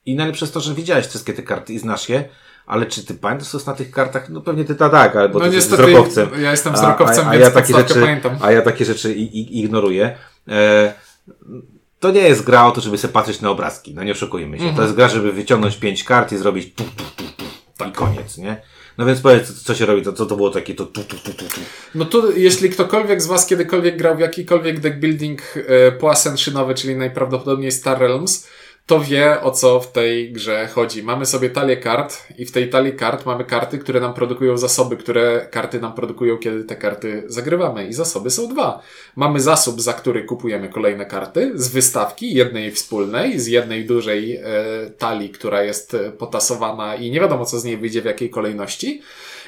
I 0.06 0.16
najlepsze 0.16 0.46
jest 0.46 0.54
to, 0.54 0.60
że 0.60 0.74
widziałeś 0.74 1.08
wszystkie 1.08 1.34
te 1.34 1.44
karty 1.44 1.74
i 1.74 1.80
znasz 1.80 2.10
je, 2.10 2.30
ale 2.66 2.86
czy 2.86 3.06
ty 3.06 3.14
pamiętasz, 3.14 3.48
co 3.48 3.60
na 3.72 3.74
tych 3.74 3.92
kartach? 3.92 4.30
No 4.30 4.42
pewnie 4.42 4.66
ty 4.66 4.76
tak, 4.76 5.16
albo 5.16 5.40
No 5.40 5.50
ty 5.50 5.56
jesteś 5.56 5.80
wzrokowcem. 5.80 6.30
ja 6.42 6.52
jestem 6.52 6.74
A- 6.74 6.76
wzrokowcem, 6.76 7.28
a, 7.28 7.30
a, 7.30 7.34
więc 7.34 7.44
ja 7.46 7.52
takie 7.52 7.74
rzeczy, 7.74 7.94
pamiętam. 8.00 8.38
A 8.42 8.52
ja 8.52 8.62
takie 8.62 8.86
rzeczy 8.86 9.14
i, 9.14 9.22
i, 9.40 9.60
ignoruję. 9.60 10.16
E, 10.50 10.94
to 12.00 12.12
nie 12.12 12.22
jest 12.22 12.44
gra 12.44 12.66
o 12.66 12.72
to, 12.72 12.82
żeby 12.82 12.98
sobie 12.98 13.14
patrzeć 13.14 13.42
na 13.42 13.50
obrazki, 13.50 13.94
no 13.96 14.04
nie 14.04 14.12
oszukujmy 14.12 14.58
się. 14.58 14.64
Mhm. 14.64 14.76
To 14.76 14.84
jest 14.84 14.96
gra, 14.96 15.08
żeby 15.08 15.32
wyciągnąć 15.32 15.78
pięć 15.78 16.04
kart 16.04 16.32
i 16.32 16.38
zrobić 16.38 16.74
tu, 16.76 16.84
tu, 16.84 17.04
tu, 17.16 17.24
tu, 17.78 17.90
i 17.90 17.92
koniec, 17.92 18.38
nie? 18.38 18.62
No 18.98 19.06
więc 19.06 19.22
powiedz, 19.22 19.64
co, 19.64 19.76
się 19.76 19.86
robi, 19.86 20.02
to, 20.02 20.14
co 20.14 20.26
to 20.26 20.36
było 20.36 20.50
takie 20.50 20.76
to 20.76 20.86
tu, 20.86 21.04
tu, 21.04 21.18
tu, 21.18 21.34
tu, 21.34 21.46
tu. 21.50 21.62
No 21.96 22.06
tu, 22.06 22.38
jeśli 22.38 22.70
ktokolwiek 22.70 23.22
z 23.22 23.28
Was 23.28 23.46
kiedykolwiek 23.46 23.98
grał 23.98 24.16
w 24.16 24.20
jakikolwiek 24.20 24.80
deck 24.80 24.98
building 24.98 25.42
e, 25.68 25.92
po 25.92 26.12
asenszynowy, 26.12 26.76
czyli 26.76 26.96
najprawdopodobniej 26.96 27.72
Star 27.72 28.00
Realms, 28.00 28.48
to 28.86 29.00
wie 29.00 29.42
o 29.42 29.52
co 29.52 29.80
w 29.80 29.92
tej 29.92 30.32
grze 30.32 30.68
chodzi. 30.68 31.04
Mamy 31.04 31.26
sobie 31.26 31.50
talię 31.50 31.78
kart 31.78 32.18
i 32.38 32.46
w 32.46 32.52
tej 32.52 32.70
talii 32.70 32.94
kart 32.94 33.26
mamy 33.26 33.46
karty, 33.46 33.78
które 33.78 34.00
nam 34.00 34.14
produkują 34.14 34.58
zasoby, 34.58 34.98
które 34.98 35.48
karty 35.52 35.80
nam 35.80 35.94
produkują, 35.94 36.38
kiedy 36.38 36.64
te 36.64 36.76
karty 36.76 37.24
zagrywamy. 37.28 37.88
I 37.88 37.94
zasoby 37.94 38.30
są 38.30 38.48
dwa. 38.48 38.82
Mamy 39.16 39.40
zasób, 39.40 39.82
za 39.82 39.94
który 39.94 40.24
kupujemy 40.24 40.70
kolejne 40.70 41.06
karty 41.06 41.52
z 41.56 41.68
wystawki, 41.68 42.34
jednej 42.34 42.72
wspólnej, 42.72 43.40
z 43.40 43.48
jednej 43.48 43.86
dużej 43.86 44.36
e, 44.36 44.42
talii, 44.98 45.30
która 45.30 45.64
jest 45.64 45.94
e, 45.94 46.12
potasowana 46.12 46.96
i 46.96 47.12
nie 47.12 47.20
wiadomo 47.20 47.46
co 47.46 47.60
z 47.60 47.64
niej 47.64 47.78
wyjdzie 47.78 48.02
w 48.02 48.06
jakiej 48.06 48.30
kolejności. 48.30 49.02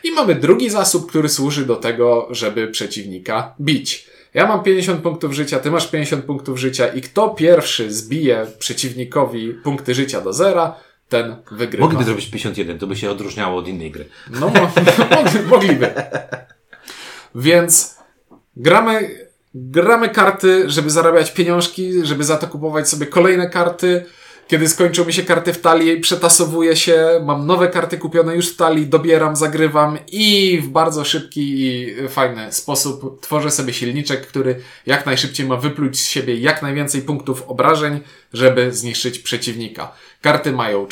I 0.04 0.12
mamy 0.12 0.36
drugi 0.36 0.70
zasób, 0.70 1.10
który 1.10 1.30
służy 1.30 1.66
do 1.66 1.76
tego, 1.76 2.28
żeby 2.32 2.68
przeciwnika 2.68 3.56
bić. 3.62 4.15
Ja 4.36 4.48
mam 4.48 4.64
50 4.64 5.02
punktów 5.02 5.34
życia, 5.34 5.60
ty 5.60 5.72
masz 5.72 5.88
50 5.88 6.26
punktów 6.26 6.60
życia 6.60 6.88
i 6.88 7.02
kto 7.02 7.30
pierwszy 7.30 7.94
zbije 7.94 8.48
przeciwnikowi 8.60 9.54
punkty 9.64 9.96
życia 9.96 10.22
do 10.22 10.34
zera, 10.34 10.76
ten 11.10 11.36
wygrywa. 11.52 11.84
Mogliby 11.86 12.04
zrobić 12.04 12.26
51, 12.28 12.80
to 12.80 12.88
by 12.88 12.96
się 12.96 13.12
odróżniało 13.12 13.60
od 13.60 13.68
innej 13.68 13.92
gry. 13.92 14.06
No, 14.30 14.50
mo- 14.50 14.72
mogli, 15.16 15.40
mogliby. 15.50 15.94
Więc 17.36 17.96
gramy, 18.56 19.10
gramy 19.54 20.10
karty, 20.10 20.70
żeby 20.70 20.90
zarabiać 20.90 21.32
pieniążki, 21.32 22.06
żeby 22.06 22.24
za 22.24 22.38
to 22.38 22.48
kupować 22.48 22.90
sobie 22.90 23.06
kolejne 23.06 23.50
karty. 23.50 24.06
Kiedy 24.48 24.68
skończą 24.70 25.06
mi 25.06 25.14
się 25.14 25.24
karty 25.24 25.54
w 25.54 25.62
talii, 25.62 26.00
przetasowuję 26.00 26.76
się, 26.76 27.22
mam 27.26 27.48
nowe 27.48 27.68
karty 27.68 27.98
kupione 27.98 28.36
już 28.36 28.54
w 28.54 28.56
talii, 28.56 28.88
dobieram, 28.88 29.36
zagrywam 29.36 29.98
i 30.12 30.60
w 30.64 30.68
bardzo 30.68 31.06
szybki 31.06 31.66
i 31.66 31.96
fajny 32.10 32.52
sposób 32.52 33.22
tworzę 33.22 33.52
sobie 33.52 33.74
silniczek, 33.74 34.28
który 34.28 34.62
jak 34.86 35.06
najszybciej 35.06 35.48
ma 35.48 35.56
wypluć 35.58 36.00
z 36.00 36.08
siebie 36.08 36.36
jak 36.36 36.62
najwięcej 36.62 37.02
punktów 37.02 37.44
obrażeń, 37.48 38.00
żeby 38.34 38.74
zniszczyć 38.74 39.20
przeciwnika. 39.20 39.92
Karty 40.26 40.52
mają 40.52 40.88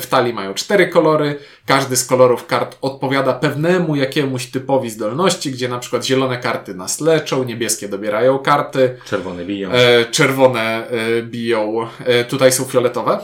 w 0.00 0.06
talii 0.06 0.32
mają 0.32 0.54
cztery 0.54 0.88
kolory, 0.88 1.38
każdy 1.66 1.96
z 1.96 2.06
kolorów 2.06 2.46
kart 2.46 2.78
odpowiada 2.82 3.32
pewnemu 3.32 3.96
jakiemuś 3.96 4.46
typowi 4.46 4.90
zdolności, 4.90 5.52
gdzie 5.52 5.68
na 5.68 5.78
przykład 5.78 6.04
zielone 6.06 6.38
karty 6.38 6.74
nas 6.74 7.00
leczą, 7.00 7.44
niebieskie 7.44 7.88
dobierają 7.88 8.38
karty, 8.38 8.96
Czerwone 9.04 9.44
biją. 9.44 9.70
e, 9.72 10.04
czerwone 10.04 10.88
e, 10.90 11.22
biją, 11.22 11.86
e, 12.04 12.24
tutaj 12.24 12.52
są 12.52 12.64
fioletowe, 12.64 13.18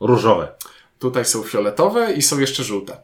Różowe. 0.00 0.48
tutaj 0.98 1.24
są 1.24 1.42
fioletowe 1.42 2.12
i 2.12 2.22
są 2.22 2.38
jeszcze 2.38 2.64
żółte. 2.64 2.96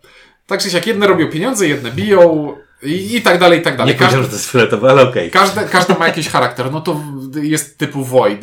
Tak 0.46 0.60
czy 0.62 0.70
siak, 0.70 0.86
jedne 0.86 1.06
robią 1.06 1.30
pieniądze, 1.30 1.68
jedne 1.68 1.90
biją 1.90 2.56
i, 2.82 3.16
i 3.16 3.22
tak 3.22 3.38
dalej, 3.38 3.58
i 3.60 3.62
tak 3.62 3.74
Nie 3.74 3.78
dalej. 3.78 3.94
powiedziałem, 3.94 4.22
że 4.24 4.30
to 4.30 4.36
jest 4.36 4.50
fioletowe, 4.50 4.90
ale 4.90 5.02
okej. 5.02 5.30
Każde, 5.30 5.64
każde 5.64 5.94
ma 5.94 6.06
jakiś 6.06 6.28
charakter. 6.28 6.72
No 6.72 6.80
to 6.80 7.00
jest 7.42 7.78
typu 7.78 8.04
Void. 8.04 8.40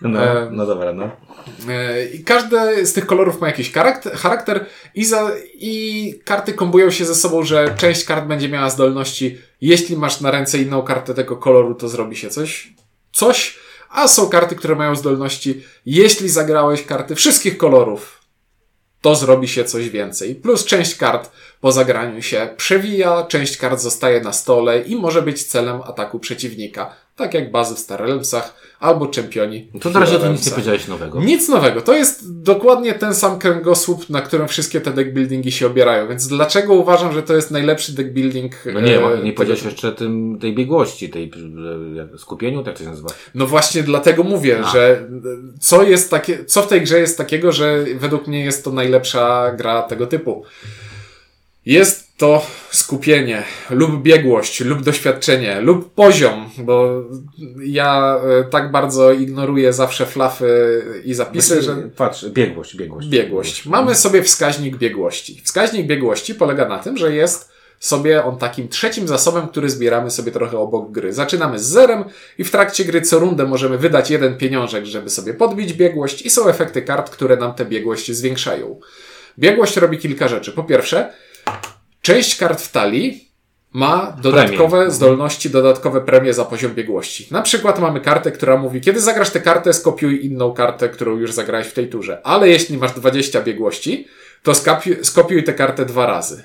No, 0.00 0.24
e, 0.24 0.50
no 0.50 0.66
dobra, 0.66 0.92
no. 0.92 1.10
E, 1.68 2.06
I 2.06 2.24
każde 2.24 2.86
z 2.86 2.92
tych 2.92 3.06
kolorów 3.06 3.40
ma 3.40 3.46
jakiś 3.46 3.72
charakter, 3.72 4.12
charakter 4.12 4.66
i, 4.94 5.04
za, 5.04 5.30
i 5.54 6.14
karty 6.24 6.52
kombują 6.52 6.90
się 6.90 7.04
ze 7.04 7.14
sobą, 7.14 7.44
że 7.44 7.74
część 7.76 8.04
kart 8.04 8.26
będzie 8.26 8.48
miała 8.48 8.70
zdolności. 8.70 9.38
Jeśli 9.60 9.96
masz 9.96 10.20
na 10.20 10.30
ręce 10.30 10.58
inną 10.58 10.82
kartę 10.82 11.14
tego 11.14 11.36
koloru, 11.36 11.74
to 11.74 11.88
zrobi 11.88 12.16
się 12.16 12.30
coś. 12.30 12.72
Coś. 13.12 13.58
A 13.90 14.08
są 14.08 14.28
karty, 14.28 14.56
które 14.56 14.74
mają 14.74 14.96
zdolności. 14.96 15.62
Jeśli 15.86 16.28
zagrałeś 16.28 16.86
karty 16.86 17.14
wszystkich 17.14 17.56
kolorów, 17.56 18.20
to 19.00 19.14
zrobi 19.14 19.48
się 19.48 19.64
coś 19.64 19.90
więcej. 19.90 20.34
Plus 20.34 20.64
część 20.64 20.94
kart 20.94 21.30
po 21.60 21.72
zagraniu 21.72 22.22
się 22.22 22.48
przewija, 22.56 23.26
część 23.28 23.56
kart 23.56 23.80
zostaje 23.80 24.20
na 24.20 24.32
stole 24.32 24.82
i 24.82 24.96
może 24.96 25.22
być 25.22 25.44
celem 25.44 25.82
ataku 25.82 26.18
przeciwnika. 26.18 27.05
Tak 27.16 27.34
jak 27.34 27.50
bazy 27.50 27.74
w 27.74 27.78
Star 27.78 28.00
Realmsach 28.00 28.54
albo 28.80 29.06
czempioni. 29.06 29.68
To 29.80 29.90
na 29.90 30.00
razie 30.00 30.18
to 30.18 30.32
nic 30.32 30.46
nie 30.46 30.52
powiedziałeś 30.52 30.88
nowego. 30.88 31.20
Nic 31.20 31.48
nowego. 31.48 31.82
To 31.82 31.94
jest 31.94 32.42
dokładnie 32.42 32.94
ten 32.94 33.14
sam 33.14 33.38
kręgosłup, 33.38 34.10
na 34.10 34.20
którym 34.20 34.48
wszystkie 34.48 34.80
te 34.80 34.90
deck 34.92 35.10
buildingi 35.10 35.52
się 35.52 35.66
obierają. 35.66 36.08
Więc 36.08 36.28
dlaczego 36.28 36.74
uważam, 36.74 37.12
że 37.12 37.22
to 37.22 37.34
jest 37.36 37.50
najlepszy 37.50 37.92
deck 37.92 38.10
building? 38.10 38.52
No 38.72 38.80
nie, 38.80 38.98
e, 38.98 39.16
nie 39.16 39.22
tego- 39.22 39.36
powiedziałeś 39.36 39.62
jeszcze 39.62 39.92
tym, 39.92 40.38
tej 40.40 40.54
biegłości, 40.54 41.08
tej 41.08 41.32
e, 42.14 42.18
skupieniu, 42.18 42.62
tak 42.62 42.74
to 42.78 42.84
się 42.84 42.90
nazywa. 42.90 43.08
No 43.34 43.46
właśnie 43.46 43.82
dlatego 43.82 44.22
mówię, 44.22 44.60
A. 44.64 44.70
że 44.70 44.90
e, 44.90 45.06
co 45.60 45.82
jest 45.82 46.10
takie, 46.10 46.44
co 46.44 46.62
w 46.62 46.68
tej 46.68 46.80
grze 46.82 47.00
jest 47.00 47.18
takiego, 47.18 47.52
że 47.52 47.84
według 47.94 48.26
mnie 48.26 48.44
jest 48.44 48.64
to 48.64 48.72
najlepsza 48.72 49.52
gra 49.52 49.82
tego 49.82 50.06
typu. 50.06 50.44
Jest 51.66 52.05
to 52.16 52.46
skupienie, 52.70 53.42
lub 53.70 54.02
biegłość, 54.02 54.60
lub 54.60 54.82
doświadczenie, 54.82 55.60
lub 55.60 55.94
poziom, 55.94 56.50
bo 56.58 57.02
ja 57.58 58.20
e, 58.40 58.44
tak 58.44 58.70
bardzo 58.70 59.12
ignoruję 59.12 59.72
zawsze 59.72 60.06
flafy 60.06 60.82
i 61.04 61.14
zapisy, 61.14 61.62
że 61.62 61.76
Patrz, 61.96 62.26
biegłość, 62.28 62.76
biegłość. 62.76 63.08
Biegłość. 63.08 63.66
Mamy 63.66 63.94
sobie 63.94 64.22
wskaźnik 64.22 64.76
biegłości. 64.76 65.40
Wskaźnik 65.44 65.86
biegłości 65.86 66.34
polega 66.34 66.68
na 66.68 66.78
tym, 66.78 66.96
że 66.96 67.14
jest 67.14 67.56
sobie 67.80 68.24
on 68.24 68.38
takim 68.38 68.68
trzecim 68.68 69.08
zasobem, 69.08 69.48
który 69.48 69.70
zbieramy 69.70 70.10
sobie 70.10 70.32
trochę 70.32 70.58
obok 70.58 70.92
gry. 70.92 71.12
Zaczynamy 71.12 71.58
z 71.58 71.64
zerem 71.64 72.04
i 72.38 72.44
w 72.44 72.50
trakcie 72.50 72.84
gry 72.84 73.02
co 73.02 73.18
rundę 73.18 73.46
możemy 73.46 73.78
wydać 73.78 74.10
jeden 74.10 74.36
pieniążek, 74.36 74.84
żeby 74.84 75.10
sobie 75.10 75.34
podbić 75.34 75.72
biegłość 75.72 76.22
i 76.22 76.30
są 76.30 76.48
efekty 76.48 76.82
kart, 76.82 77.10
które 77.10 77.36
nam 77.36 77.54
tę 77.54 77.64
biegłość 77.64 78.12
zwiększają. 78.12 78.80
Biegłość 79.38 79.76
robi 79.76 79.98
kilka 79.98 80.28
rzeczy. 80.28 80.52
Po 80.52 80.64
pierwsze, 80.64 81.12
część 82.06 82.36
kart 82.36 82.60
w 82.60 82.72
talii 82.72 83.28
ma 83.72 84.16
dodatkowe 84.22 84.90
zdolności, 84.90 85.50
dodatkowe 85.50 86.00
premie 86.00 86.34
za 86.34 86.44
poziom 86.44 86.74
biegłości. 86.74 87.28
Na 87.30 87.42
przykład 87.42 87.78
mamy 87.78 88.00
kartę, 88.00 88.32
która 88.32 88.56
mówi, 88.56 88.80
kiedy 88.80 89.00
zagrasz 89.00 89.30
tę 89.30 89.40
kartę, 89.40 89.72
skopiuj 89.72 90.26
inną 90.26 90.52
kartę, 90.52 90.88
którą 90.88 91.16
już 91.16 91.32
zagrałeś 91.32 91.66
w 91.66 91.72
tej 91.72 91.88
turze. 91.88 92.20
Ale 92.24 92.48
jeśli 92.48 92.78
masz 92.78 92.92
20 92.92 93.42
biegłości, 93.42 94.08
to 94.42 94.52
skapi- 94.52 95.04
skopiuj 95.04 95.44
tę 95.44 95.54
kartę 95.54 95.84
dwa 95.84 96.06
razy. 96.06 96.44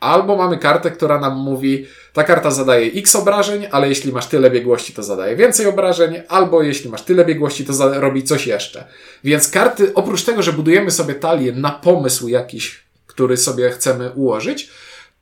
Albo 0.00 0.36
mamy 0.36 0.58
kartę, 0.58 0.90
która 0.90 1.20
nam 1.20 1.36
mówi, 1.38 1.86
ta 2.12 2.24
karta 2.24 2.50
zadaje 2.50 2.92
x 2.92 3.16
obrażeń, 3.16 3.66
ale 3.70 3.88
jeśli 3.88 4.12
masz 4.12 4.26
tyle 4.26 4.50
biegłości, 4.50 4.92
to 4.92 5.02
zadaje 5.02 5.36
więcej 5.36 5.66
obrażeń, 5.66 6.22
albo 6.28 6.62
jeśli 6.62 6.90
masz 6.90 7.02
tyle 7.02 7.24
biegłości, 7.24 7.64
to 7.64 8.00
robi 8.00 8.22
coś 8.22 8.46
jeszcze. 8.46 8.84
Więc 9.24 9.50
karty, 9.50 9.94
oprócz 9.94 10.24
tego, 10.24 10.42
że 10.42 10.52
budujemy 10.52 10.90
sobie 10.90 11.14
talię 11.14 11.52
na 11.52 11.70
pomysł 11.70 12.28
jakiś, 12.28 12.87
który 13.18 13.36
sobie 13.36 13.70
chcemy 13.70 14.10
ułożyć, 14.10 14.70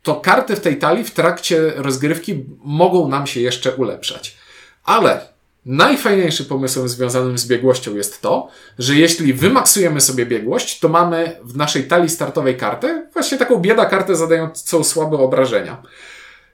to 0.03 0.15
karty 0.15 0.57
w 0.57 0.61
tej 0.61 0.79
talii 0.79 1.05
w 1.05 1.11
trakcie 1.11 1.73
rozgrywki 1.77 2.45
mogą 2.65 3.09
nam 3.09 3.27
się 3.27 3.41
jeszcze 3.41 3.73
ulepszać. 3.73 4.37
Ale 4.85 5.29
najfajniejszym 5.67 6.47
pomysłem 6.47 6.89
związanym 6.89 7.39
z 7.39 7.47
biegłością 7.47 7.95
jest 7.95 8.21
to, 8.23 8.49
że 8.79 8.95
jeśli 8.95 9.33
wymaksujemy 9.33 10.01
sobie 10.01 10.27
biegłość, 10.27 10.79
to 10.79 10.89
mamy 10.89 11.37
w 11.43 11.57
naszej 11.57 11.85
talii 11.85 12.09
startowej 12.09 12.57
kartę, 12.57 13.07
właśnie 13.13 13.39
taką 13.39 13.57
bieda 13.57 13.87
kartę 13.87 14.17
zadającą 14.17 14.85
słabe 14.85 15.17
obrażenia 15.17 15.83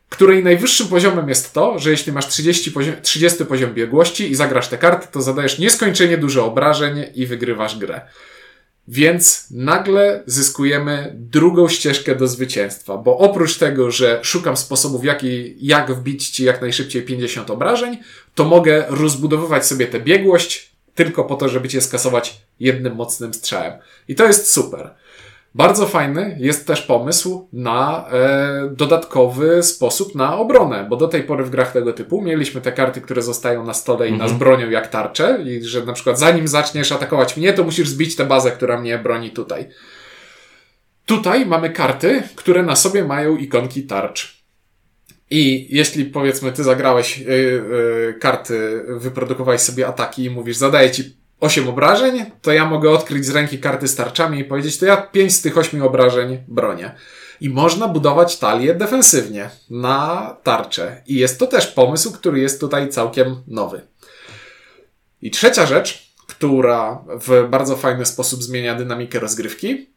której 0.09 0.45
najwyższym 0.45 0.89
poziomem 0.89 1.29
jest 1.29 1.53
to, 1.53 1.79
że 1.79 1.91
jeśli 1.91 2.13
masz 2.13 2.27
30 2.27 2.71
poziom, 2.73 2.95
30 3.03 3.45
poziom 3.45 3.75
biegłości 3.75 4.31
i 4.31 4.35
zagrasz 4.35 4.69
te 4.69 4.79
karty, 4.79 5.09
to 5.13 5.23
zadajesz 5.23 5.59
nieskończenie 5.59 6.19
dużo 6.19 6.47
obrażeń 6.47 7.05
i 7.15 7.27
wygrywasz 7.27 7.79
grę. 7.79 8.01
Więc 8.89 9.47
nagle 9.51 10.23
zyskujemy 10.27 11.12
drugą 11.17 11.69
ścieżkę 11.69 12.15
do 12.15 12.29
zwycięstwa, 12.29 12.97
bo 12.97 13.19
oprócz 13.19 13.59
tego, 13.59 13.91
że 13.91 14.21
szukam 14.23 14.57
sposobów, 14.57 15.05
jak, 15.05 15.21
jak 15.61 15.93
wbić 15.93 16.29
ci 16.29 16.45
jak 16.45 16.61
najszybciej 16.61 17.03
50 17.03 17.51
obrażeń, 17.51 17.99
to 18.35 18.45
mogę 18.45 18.85
rozbudowywać 18.89 19.67
sobie 19.67 19.87
tę 19.87 20.01
biegłość 20.01 20.73
tylko 20.95 21.25
po 21.25 21.37
to, 21.37 21.49
żeby 21.49 21.69
cię 21.69 21.81
skasować 21.81 22.41
jednym 22.61 22.95
mocnym 22.95 23.35
strzałem. 23.35 23.73
I 24.09 24.15
to 24.15 24.27
jest 24.27 24.53
super. 24.53 24.91
Bardzo 25.54 25.87
fajny 25.87 26.37
jest 26.40 26.66
też 26.66 26.82
pomysł 26.82 27.49
na 27.52 28.09
e, 28.12 28.71
dodatkowy 28.71 29.62
sposób 29.62 30.14
na 30.14 30.38
obronę, 30.38 30.87
bo 30.90 30.97
do 30.97 31.09
tej 31.09 31.23
pory 31.23 31.44
w 31.44 31.50
grach 31.50 31.73
tego 31.73 31.92
typu 31.92 32.23
mieliśmy 32.23 32.61
te 32.61 32.73
karty, 32.73 33.00
które 33.00 33.23
zostają 33.23 33.64
na 33.64 33.75
stole 33.75 34.09
i 34.09 34.12
nas 34.12 34.21
Mhm. 34.30 34.38
bronią 34.38 34.71
jak 34.71 34.88
tarcze 34.88 35.38
i 35.47 35.64
że 35.64 35.85
na 35.85 35.92
przykład 35.92 36.18
zanim 36.18 36.49
zaczniesz 36.49 36.92
atakować 36.92 37.37
mnie, 37.37 37.52
to 37.52 37.64
musisz 37.64 37.88
zbić 37.88 38.16
tę 38.16 38.25
bazę, 38.25 38.50
która 38.50 38.80
mnie 38.80 38.99
broni 38.99 39.30
tutaj. 39.30 39.68
Tutaj 41.06 41.47
mamy 41.47 41.71
karty, 41.71 42.23
które 42.35 42.62
na 42.62 42.76
sobie 42.76 43.04
mają 43.04 43.37
ikonki 43.37 43.82
tarcz. 43.82 44.42
I 45.30 45.68
jeśli 45.76 46.04
powiedzmy 46.04 46.52
ty 46.52 46.64
zagrałeś 46.64 47.18
yy, 47.18 47.26
yy, 47.26 48.16
karty, 48.21 48.85
wyprodukowałeś 48.88 49.61
sobie 49.61 49.87
ataki 49.87 50.25
i 50.25 50.30
mówisz, 50.30 50.56
zadaję 50.56 50.90
ci 50.90 51.22
8 51.43 51.69
obrażeń, 51.69 52.25
to 52.43 52.53
ja 52.53 52.67
mogę 52.67 52.91
odkryć 52.91 53.27
z 53.27 53.31
ręki 53.31 53.59
karty 53.59 53.89
z 53.89 53.97
tarczami 53.97 54.39
i 54.39 54.45
powiedzieć, 54.45 54.79
to 54.79 54.87
ja 54.87 54.97
5 54.97 55.35
z 55.35 55.43
tych 55.43 55.59
8 55.59 55.83
obrażeń 55.83 56.39
bronię. 56.49 56.95
I 57.41 57.51
można 57.51 57.89
budować 57.89 58.39
talię 58.39 58.75
defensywnie 58.75 59.51
na 59.71 60.37
tarczę. 60.43 61.03
I 61.07 61.15
jest 61.15 61.39
to 61.39 61.47
też 61.47 61.67
pomysł, 61.67 62.13
który 62.13 62.41
jest 62.41 62.61
tutaj 62.61 62.89
całkiem 62.89 63.37
nowy. 63.47 63.81
I 65.23 65.31
trzecia 65.31 65.67
rzecz, 65.67 66.13
która 66.27 67.05
w 67.07 67.49
bardzo 67.51 67.77
fajny 67.77 68.07
sposób 68.07 68.43
zmienia 68.43 68.75
dynamikę 68.75 69.19
rozgrywki. 69.19 69.91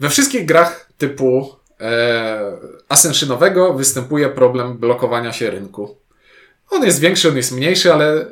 We 0.00 0.10
wszystkich 0.10 0.46
grach 0.46 0.90
typu 0.98 1.56
e, 1.80 2.58
występuje 3.76 4.28
problem 4.28 4.78
blokowania 4.78 5.32
się 5.32 5.50
rynku. 5.50 5.96
On 6.70 6.84
jest 6.84 7.00
większy, 7.00 7.28
on 7.28 7.36
jest 7.36 7.52
mniejszy, 7.52 7.92
ale 7.92 8.26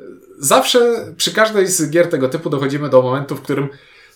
zawsze 0.45 1.07
przy 1.17 1.33
każdej 1.33 1.67
z 1.67 1.91
gier 1.91 2.09
tego 2.09 2.29
typu 2.29 2.51
dochodzimy 2.51 2.89
do 2.89 3.03
momentu, 3.03 3.37
w 3.37 3.43
którym 3.43 3.69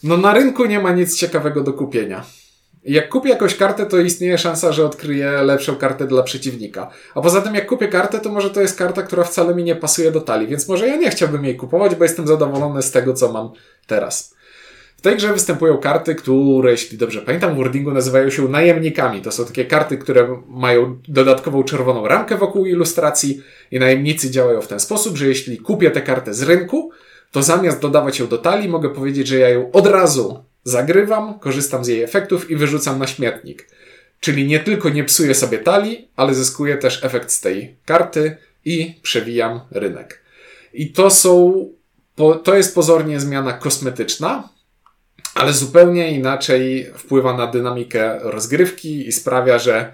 no 0.03 0.17
na 0.17 0.35
rynku 0.35 0.65
nie 0.65 0.81
ma 0.81 0.91
nic 0.93 1.17
ciekawego 1.17 1.63
do 1.63 1.73
kupienia. 1.73 2.25
Jak 2.85 3.09
kupię 3.09 3.29
jakąś 3.31 3.57
kartę, 3.57 3.87
to 3.87 3.99
istnieje 3.99 4.39
szansa, 4.39 4.73
że 4.73 4.87
odkryję 4.87 5.31
lepszą 5.31 5.77
kartę 5.77 6.07
dla 6.07 6.23
przeciwnika. 6.23 6.91
A 7.15 7.21
poza 7.21 7.41
tym, 7.41 7.55
jak 7.55 7.67
kupię 7.67 7.89
kartę, 7.89 8.21
to 8.21 8.33
może 8.33 8.51
to 8.51 8.61
jest 8.61 8.79
karta, 8.79 9.03
która 9.03 9.25
wcale 9.25 9.55
mi 9.55 9.65
nie 9.65 9.77
pasuje 9.77 10.13
do 10.13 10.21
talii, 10.21 10.49
więc 10.49 10.69
może 10.69 10.89
ja 10.89 10.97
nie 10.97 11.11
chciałbym 11.11 11.45
jej 11.45 11.57
kupować, 11.57 11.95
bo 11.95 12.05
jestem 12.05 12.27
zadowolony 12.27 12.83
z 12.83 12.91
tego, 12.91 13.15
co 13.15 13.33
mam 13.33 13.51
teraz. 13.87 14.35
W 14.99 15.03
tej 15.03 15.17
grze 15.17 15.33
występują 15.33 15.79
karty, 15.79 16.15
które, 16.15 16.71
jeśli 16.71 16.99
dobrze 16.99 17.23
pamiętam, 17.23 17.55
w 17.55 17.57
wordingu 17.57 17.91
nazywają 17.91 18.31
się 18.31 18.49
najemnikami. 18.49 19.23
To 19.23 19.33
są 19.33 19.45
takie 19.45 19.65
karty, 19.65 19.99
które 19.99 20.43
mają 20.49 20.99
dodatkową 21.09 21.63
czerwoną 21.65 22.09
ramkę 22.09 22.37
wokół 22.37 22.67
ilustracji 22.67 23.43
i 23.71 23.79
najemnicy 23.79 24.31
działają 24.31 24.61
w 24.61 24.67
ten 24.67 24.81
sposób, 24.81 25.17
że 25.17 25.27
jeśli 25.27 25.59
kupię 25.59 25.91
tę 25.91 26.03
kartę 26.03 26.35
z 26.35 26.43
rynku, 26.43 26.91
to 27.33 27.43
zamiast 27.43 27.81
dodawać 27.81 28.19
ją 28.19 28.27
do 28.27 28.39
talii, 28.39 28.69
mogę 28.69 28.91
powiedzieć, 28.91 29.27
że 29.27 29.39
ja 29.39 29.49
ją 29.49 29.73
od 29.73 29.87
razu 29.87 30.45
zagrywam, 30.65 31.39
korzystam 31.39 31.85
z 31.85 31.89
jej 31.89 32.03
efektów 32.03 32.51
i 32.51 32.57
wyrzucam 32.57 32.99
na 32.99 33.07
śmietnik. 33.07 33.69
Czyli 34.21 34.47
nie 34.47 34.61
tylko 34.61 34.89
nie 34.89 35.05
psuję 35.05 35.35
sobie 35.35 35.59
talii, 35.59 36.09
ale 36.17 36.35
zyskuję 36.35 36.77
też 36.77 37.05
efekt 37.05 37.31
z 37.31 37.41
tej 37.41 37.77
karty 37.85 38.37
i 38.65 38.95
przewijam 39.03 39.61
rynek. 39.71 40.23
I 40.75 40.93
to 40.93 41.11
są, 41.11 41.65
to 42.45 42.57
jest 42.57 42.75
pozornie 42.75 43.21
zmiana 43.21 43.53
kosmetyczna, 43.53 44.49
ale 45.35 45.53
zupełnie 45.53 46.11
inaczej 46.13 46.91
wpływa 46.95 47.37
na 47.37 47.47
dynamikę 47.47 48.19
rozgrywki 48.23 49.09
i 49.09 49.13
sprawia, 49.13 49.59
że 49.59 49.93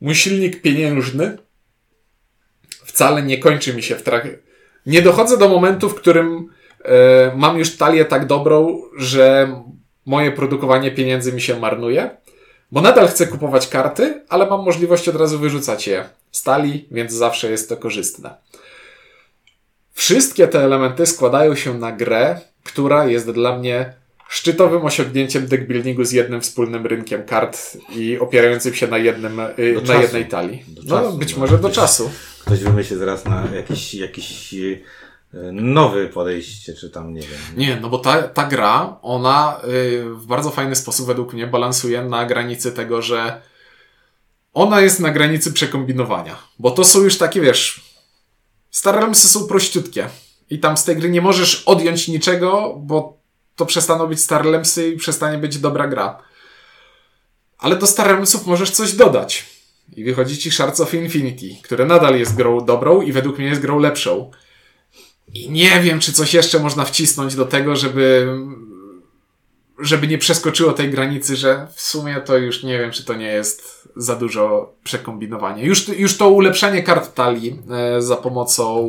mój 0.00 0.14
silnik 0.14 0.62
pieniężny 0.62 1.38
wcale 2.84 3.22
nie 3.22 3.38
kończy 3.38 3.74
mi 3.74 3.82
się 3.82 3.96
w 3.96 4.02
trakcie. 4.02 4.38
Nie 4.86 5.02
dochodzę 5.02 5.38
do 5.38 5.48
momentu, 5.48 5.88
w 5.88 5.94
którym 5.94 6.48
e, 6.84 7.32
mam 7.36 7.58
już 7.58 7.76
talię 7.76 8.04
tak 8.04 8.26
dobrą, 8.26 8.82
że 8.96 9.54
moje 10.06 10.32
produkowanie 10.32 10.90
pieniędzy 10.90 11.32
mi 11.32 11.40
się 11.40 11.60
marnuje, 11.60 12.10
bo 12.72 12.80
nadal 12.80 13.08
chcę 13.08 13.26
kupować 13.26 13.68
karty, 13.68 14.22
ale 14.28 14.46
mam 14.46 14.64
możliwość 14.64 15.08
od 15.08 15.16
razu 15.16 15.38
wyrzucać 15.38 15.86
je 15.86 16.04
z 16.32 16.42
talii, 16.42 16.88
więc 16.90 17.12
zawsze 17.12 17.50
jest 17.50 17.68
to 17.68 17.76
korzystne. 17.76 18.34
Wszystkie 19.92 20.48
te 20.48 20.64
elementy 20.64 21.06
składają 21.06 21.54
się 21.54 21.78
na 21.78 21.92
grę, 21.92 22.40
która 22.64 23.06
jest 23.06 23.30
dla 23.30 23.58
mnie 23.58 23.94
szczytowym 24.28 24.84
osiągnięciem 24.84 25.46
deckbuildingu 25.46 26.04
z 26.04 26.12
jednym 26.12 26.40
wspólnym 26.40 26.86
rynkiem 26.86 27.24
kart 27.24 27.76
i 27.96 28.18
opierającym 28.18 28.74
się 28.74 28.86
na, 28.86 28.98
jednym, 28.98 29.40
y, 29.40 29.74
Do 29.74 29.80
na 29.80 29.86
czasu. 29.86 30.00
jednej 30.02 30.28
talii. 30.28 30.64
Do 30.68 30.82
no, 30.82 31.02
czasu, 31.02 31.18
być 31.18 31.32
no. 31.34 31.38
może 31.40 31.58
do 31.58 31.70
czasu. 31.70 32.10
Ktoś 32.40 32.60
wymyśli 32.60 32.96
zaraz 32.96 33.24
na 33.24 33.46
jakiś, 33.54 33.94
jakiś 33.94 34.54
e, 34.54 34.76
nowy 35.52 36.08
podejście, 36.08 36.74
czy 36.74 36.90
tam 36.90 37.14
nie 37.14 37.20
wiem. 37.20 37.40
Nie, 37.56 37.78
no 37.80 37.88
bo 37.88 37.98
ta, 37.98 38.22
ta 38.22 38.46
gra, 38.46 38.98
ona 39.02 39.60
y, 39.64 40.04
w 40.14 40.26
bardzo 40.26 40.50
fajny 40.50 40.76
sposób 40.76 41.06
według 41.06 41.32
mnie 41.32 41.46
balansuje 41.46 42.02
na 42.02 42.26
granicy 42.26 42.72
tego, 42.72 43.02
że 43.02 43.40
ona 44.54 44.80
jest 44.80 45.00
na 45.00 45.10
granicy 45.10 45.52
przekombinowania. 45.52 46.36
Bo 46.58 46.70
to 46.70 46.84
są 46.84 47.00
już 47.00 47.18
takie, 47.18 47.40
wiesz, 47.40 47.94
Star 48.70 48.94
Realmsy 48.94 49.28
są 49.28 49.46
prościutkie. 49.46 50.08
I 50.50 50.58
tam 50.58 50.76
z 50.76 50.84
tej 50.84 50.96
gry 50.96 51.10
nie 51.10 51.20
możesz 51.20 51.62
odjąć 51.66 52.08
niczego, 52.08 52.74
bo 52.78 53.23
to 53.56 53.66
przestaną 53.66 54.06
być 54.06 54.20
Star 54.20 54.44
Realmsy 54.44 54.88
i 54.88 54.96
przestanie 54.96 55.38
być 55.38 55.58
dobra 55.58 55.88
gra. 55.88 56.22
Ale 57.58 57.76
do 57.76 57.86
Star 57.86 58.06
Realmsów 58.06 58.46
możesz 58.46 58.70
coś 58.70 58.92
dodać. 58.92 59.46
I 59.96 60.04
wychodzi 60.04 60.38
ci 60.38 60.50
Shards 60.50 60.80
of 60.80 60.94
Infinity, 60.94 61.46
które 61.62 61.86
nadal 61.86 62.18
jest 62.18 62.36
grą 62.36 62.60
dobrą 62.60 63.02
i 63.02 63.12
według 63.12 63.38
mnie 63.38 63.46
jest 63.46 63.60
grą 63.60 63.78
lepszą. 63.78 64.30
I 65.34 65.50
nie 65.50 65.80
wiem, 65.80 66.00
czy 66.00 66.12
coś 66.12 66.34
jeszcze 66.34 66.58
można 66.58 66.84
wcisnąć 66.84 67.34
do 67.34 67.44
tego, 67.44 67.76
żeby, 67.76 68.36
żeby 69.78 70.08
nie 70.08 70.18
przeskoczyło 70.18 70.72
tej 70.72 70.90
granicy, 70.90 71.36
że 71.36 71.66
w 71.74 71.80
sumie 71.80 72.20
to 72.20 72.38
już 72.38 72.62
nie 72.62 72.78
wiem, 72.78 72.90
czy 72.90 73.04
to 73.04 73.14
nie 73.14 73.26
jest 73.26 73.88
za 73.96 74.16
dużo 74.16 74.74
przekombinowanie. 74.84 75.64
Już, 75.64 75.88
już 75.88 76.16
to 76.16 76.28
ulepszenie 76.28 76.82
kart 76.82 77.14
talii 77.14 77.62
e, 77.70 78.02
za 78.02 78.16
pomocą 78.16 78.88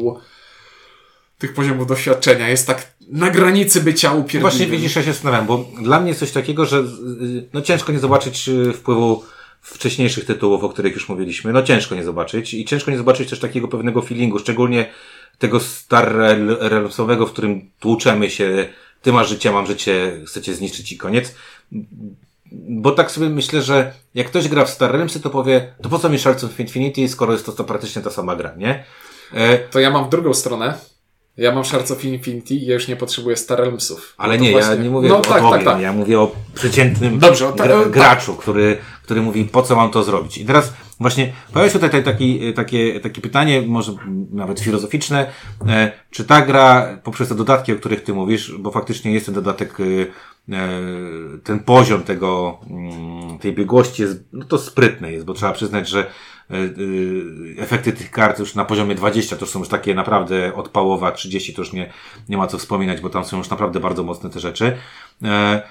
tych 1.38 1.54
poziomów 1.54 1.88
doświadczenia 1.88 2.50
jest 2.50 2.68
tak 2.68 2.95
na 3.10 3.30
granicy 3.30 3.82
bycia 3.82 4.14
upierdliwym. 4.14 4.42
Właśnie 4.42 4.68
widzisz, 4.68 4.96
ja 4.96 5.04
się 5.04 5.14
zastanawiam, 5.14 5.46
bo 5.46 5.66
dla 5.82 6.00
mnie 6.00 6.08
jest 6.08 6.20
coś 6.20 6.32
takiego, 6.32 6.66
że 6.66 6.78
y, 6.78 6.84
no 7.54 7.62
ciężko 7.62 7.92
nie 7.92 8.00
zobaczyć 8.00 8.50
y, 8.50 8.74
wpływu 8.74 9.24
wcześniejszych 9.62 10.26
tytułów, 10.26 10.64
o 10.64 10.70
których 10.70 10.94
już 10.94 11.10
mówiliśmy. 11.10 11.54
No 11.54 11.64
ciężko 11.64 11.96
nie 11.96 12.04
zobaczyć 12.04 12.54
i 12.54 12.66
ciężko 12.66 12.92
nie 12.92 12.98
zobaczyć 12.98 13.30
też 13.30 13.40
takiego 13.40 13.68
pewnego 13.68 14.02
feelingu, 14.02 14.40
szczególnie 14.40 14.86
tego 15.38 15.60
Star 15.60 16.16
Realmsowego, 16.60 17.28
w 17.28 17.32
którym 17.32 17.70
tłuczemy 17.80 18.30
się, 18.30 18.68
ty 19.02 19.14
masz 19.14 19.30
życie, 19.30 19.52
mam 19.52 19.68
życie, 19.68 20.22
chcecie 20.28 20.54
zniszczyć 20.54 20.92
i 20.92 20.98
koniec. 20.98 21.36
Bo 22.52 22.92
tak 22.92 23.12
sobie 23.12 23.30
myślę, 23.30 23.62
że 23.62 23.94
jak 24.16 24.28
ktoś 24.28 24.48
gra 24.48 24.66
w 24.66 24.70
Star 24.70 24.92
Realmsy, 24.92 25.20
to 25.20 25.30
powie, 25.30 25.74
to 25.82 25.90
po 25.90 26.00
co 26.00 26.10
mi 26.10 26.20
Shards 26.20 26.44
of 26.44 26.60
Infinity, 26.60 27.08
skoro 27.08 27.34
jest 27.34 27.46
to, 27.46 27.52
to 27.52 27.64
praktycznie 27.64 28.02
ta 28.02 28.10
sama 28.10 28.36
gra, 28.36 28.54
nie? 28.58 28.84
E, 29.34 29.58
To 29.58 29.80
ja 29.80 29.90
mam 29.92 30.06
w 30.06 30.10
drugą 30.10 30.34
stronę. 30.34 30.78
Ja 31.38 31.52
mam 31.56 31.66
Shards 31.66 31.92
of 31.92 32.06
Infinity 32.06 32.54
i 32.54 32.66
ja 32.66 32.74
już 32.74 32.88
nie 32.88 32.96
potrzebuję 32.96 33.36
Star 33.36 33.60
Realmsów. 33.60 34.14
Ale 34.18 34.38
No 34.38 34.44
nie, 34.44 34.52
ja 34.52 34.58
właśnie- 34.66 34.84
nie 34.84 34.90
mówię 34.90 35.10
no, 35.10 35.18
o 35.18 35.22
tak, 35.22 35.42
tobie, 35.42 35.56
tak, 35.56 35.64
tak. 35.64 35.82
ja 35.82 35.94
mówię 35.94 36.20
o 36.20 36.32
przeciętnym 36.54 37.20
Dobrze, 37.20 37.48
o 37.48 37.52
ta- 37.52 37.64
gra, 37.68 37.80
tak. 37.84 37.92
graczu, 37.92 38.36
który, 38.36 38.78
który 39.04 39.22
mówi, 39.22 39.46
po 39.46 39.62
co 39.62 39.76
mam 39.76 39.92
to 39.92 40.04
zrobić. 40.04 40.38
I 40.38 40.46
teraz 40.46 40.74
właśnie 41.00 41.34
pojawia 41.54 41.72
się 41.74 41.80
tutaj 41.80 42.04
ta- 42.04 42.12
taki, 42.12 42.54
takie, 42.54 43.00
takie 43.00 43.22
pytanie, 43.22 43.62
może 43.62 43.92
nawet 44.32 44.60
filozoficzne, 44.60 45.32
e, 45.68 45.92
czy 46.12 46.26
ta 46.26 46.42
gra, 46.42 46.98
poprzez 47.04 47.30
te 47.30 47.36
dodatki, 47.36 47.74
o 47.74 47.76
których 47.76 48.04
ty 48.04 48.14
mówisz, 48.14 48.54
bo 48.60 48.72
faktycznie 48.72 49.12
jest 49.14 49.26
ten 49.26 49.36
dodatek, 49.36 49.78
e, 49.80 49.84
e, 50.56 50.70
ten 51.44 51.60
poziom 51.60 52.04
tego, 52.04 52.60
mm, 52.70 53.40
tej 53.40 53.54
biegłości 53.54 54.02
jest, 54.02 54.20
no 54.34 54.46
to 54.46 54.58
sprytny 54.58 55.12
jest, 55.12 55.26
bo 55.26 55.34
trzeba 55.34 55.52
przyznać, 55.52 55.90
że 55.90 56.00
e, 56.00 56.06
e, 56.06 56.10
efekty 57.58 57.94
tych 57.94 58.12
kart 58.12 58.40
już 58.40 58.56
na 58.56 58.66
poziomie 58.66 58.96
20 58.96 59.36
to 59.36 59.42
już 59.42 59.50
są 59.50 59.60
już 59.60 59.68
takie 59.68 59.96
naprawdę 59.96 60.56
odpałowe, 60.56 61.08
a 61.08 61.12
30 61.12 61.54
to 61.54 61.62
już 61.62 61.74
nie, 61.74 61.94
nie 62.30 62.38
ma 62.38 62.48
co 62.48 62.58
wspominać, 62.58 63.02
bo 63.02 63.10
tam 63.10 63.26
są 63.26 63.38
już 63.38 63.50
naprawdę 63.50 63.80
bardzo 63.80 64.04
mocne 64.04 64.30
te 64.30 64.40
rzeczy. 64.40 64.78
E, 65.24 65.62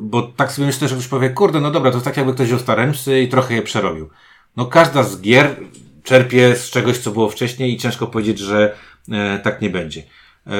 bo 0.00 0.22
tak 0.22 0.52
sobie 0.52 0.66
myślę, 0.66 0.88
że 0.88 0.94
ktoś 0.94 1.08
powie, 1.08 1.30
kurde, 1.30 1.60
no 1.60 1.70
dobra, 1.70 1.90
to 1.90 2.00
tak 2.00 2.16
jakby 2.16 2.34
ktoś 2.34 2.46
wziął 2.46 2.58
Staremsy 2.58 3.20
i 3.20 3.28
trochę 3.28 3.54
je 3.54 3.62
przerobił. 3.62 4.08
No 4.56 4.66
każda 4.66 5.02
z 5.02 5.20
gier 5.20 5.56
czerpie 6.02 6.56
z 6.56 6.70
czegoś, 6.70 6.98
co 6.98 7.10
było 7.10 7.28
wcześniej 7.28 7.74
i 7.74 7.76
ciężko 7.76 8.06
powiedzieć, 8.06 8.38
że 8.38 8.76
e, 9.12 9.38
tak 9.38 9.62
nie 9.62 9.70
będzie. 9.70 10.02
E, 10.46 10.52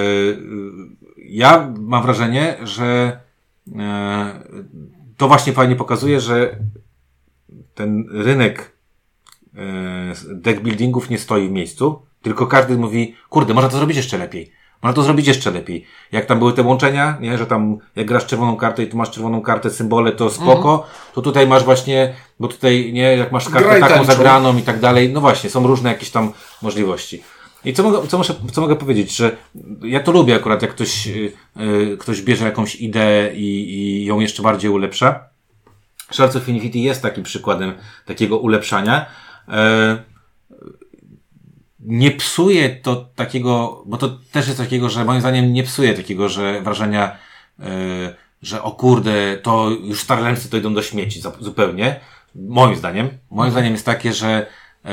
ja 1.18 1.72
mam 1.78 2.02
wrażenie, 2.02 2.56
że 2.62 3.20
e, 3.78 4.40
to 5.16 5.28
właśnie 5.28 5.52
fajnie 5.52 5.76
pokazuje, 5.76 6.20
że 6.20 6.58
ten 7.74 8.08
rynek 8.10 8.60
e, 8.60 8.75
deck 10.24 10.60
buildingów 10.60 11.10
nie 11.10 11.18
stoi 11.18 11.48
w 11.48 11.50
miejscu, 11.50 12.02
tylko 12.22 12.46
każdy 12.46 12.78
mówi, 12.78 13.14
kurde, 13.28 13.54
można 13.54 13.70
to 13.70 13.76
zrobić 13.76 13.96
jeszcze 13.96 14.18
lepiej. 14.18 14.52
Można 14.82 14.94
to 14.94 15.02
zrobić 15.02 15.26
jeszcze 15.26 15.50
lepiej. 15.50 15.84
Jak 16.12 16.26
tam 16.26 16.38
były 16.38 16.52
te 16.52 16.62
łączenia, 16.62 17.18
nie, 17.20 17.38
że 17.38 17.46
tam 17.46 17.78
jak 17.96 18.06
grasz 18.06 18.26
czerwoną 18.26 18.56
kartę 18.56 18.82
i 18.82 18.86
tu 18.86 18.96
masz 18.96 19.10
czerwoną 19.10 19.40
kartę, 19.40 19.70
symbole, 19.70 20.12
to 20.12 20.30
spoko, 20.30 20.74
mm. 20.74 20.88
to 21.14 21.22
tutaj 21.22 21.46
masz 21.46 21.64
właśnie, 21.64 22.14
bo 22.40 22.48
tutaj, 22.48 22.92
nie, 22.92 23.16
jak 23.16 23.32
masz 23.32 23.48
kartę 23.48 23.68
Graj 23.68 23.80
taką 23.80 23.94
tęczą. 23.94 24.12
zagraną 24.12 24.58
i 24.58 24.62
tak 24.62 24.80
dalej, 24.80 25.12
no 25.12 25.20
właśnie, 25.20 25.50
są 25.50 25.66
różne 25.66 25.88
jakieś 25.88 26.10
tam 26.10 26.32
możliwości. 26.62 27.22
I 27.64 27.72
co 27.72 27.82
mogę, 27.82 28.08
co, 28.08 28.18
muszę, 28.18 28.34
co 28.52 28.60
mogę 28.60 28.76
powiedzieć, 28.76 29.16
że 29.16 29.36
ja 29.82 30.00
to 30.00 30.12
lubię 30.12 30.34
akurat, 30.34 30.62
jak 30.62 30.70
ktoś, 30.70 31.06
yy, 31.06 31.96
ktoś 31.98 32.22
bierze 32.22 32.44
jakąś 32.44 32.76
ideę 32.76 33.34
i, 33.34 33.74
i 33.74 34.04
ją 34.04 34.20
jeszcze 34.20 34.42
bardziej 34.42 34.70
ulepsza. 34.70 35.28
Shards 36.12 36.36
of 36.36 36.48
Infinity 36.48 36.78
jest 36.78 37.02
takim 37.02 37.24
przykładem 37.24 37.72
takiego 38.04 38.38
ulepszania. 38.38 39.06
Yy, 39.48 39.54
nie 41.80 42.10
psuje 42.10 42.76
to 42.76 42.96
takiego, 42.96 43.82
bo 43.86 43.96
to 43.96 44.18
też 44.32 44.46
jest 44.46 44.58
takiego, 44.58 44.88
że 44.88 45.04
moim 45.04 45.20
zdaniem 45.20 45.52
nie 45.52 45.62
psuje 45.62 45.94
takiego, 45.94 46.28
że 46.28 46.62
wrażenia, 46.62 47.16
yy, 47.58 47.66
że 48.42 48.62
o 48.62 48.72
kurde, 48.72 49.36
to 49.36 49.70
już 49.70 50.00
Starlemsy 50.00 50.50
to 50.50 50.56
idą 50.56 50.74
do 50.74 50.82
śmieci 50.82 51.20
zupełnie. 51.40 52.00
Moim 52.34 52.76
zdaniem. 52.76 53.08
Moim 53.30 53.50
zdaniem 53.50 53.72
jest 53.72 53.86
takie, 53.86 54.12
że 54.12 54.46
yy, 54.84 54.90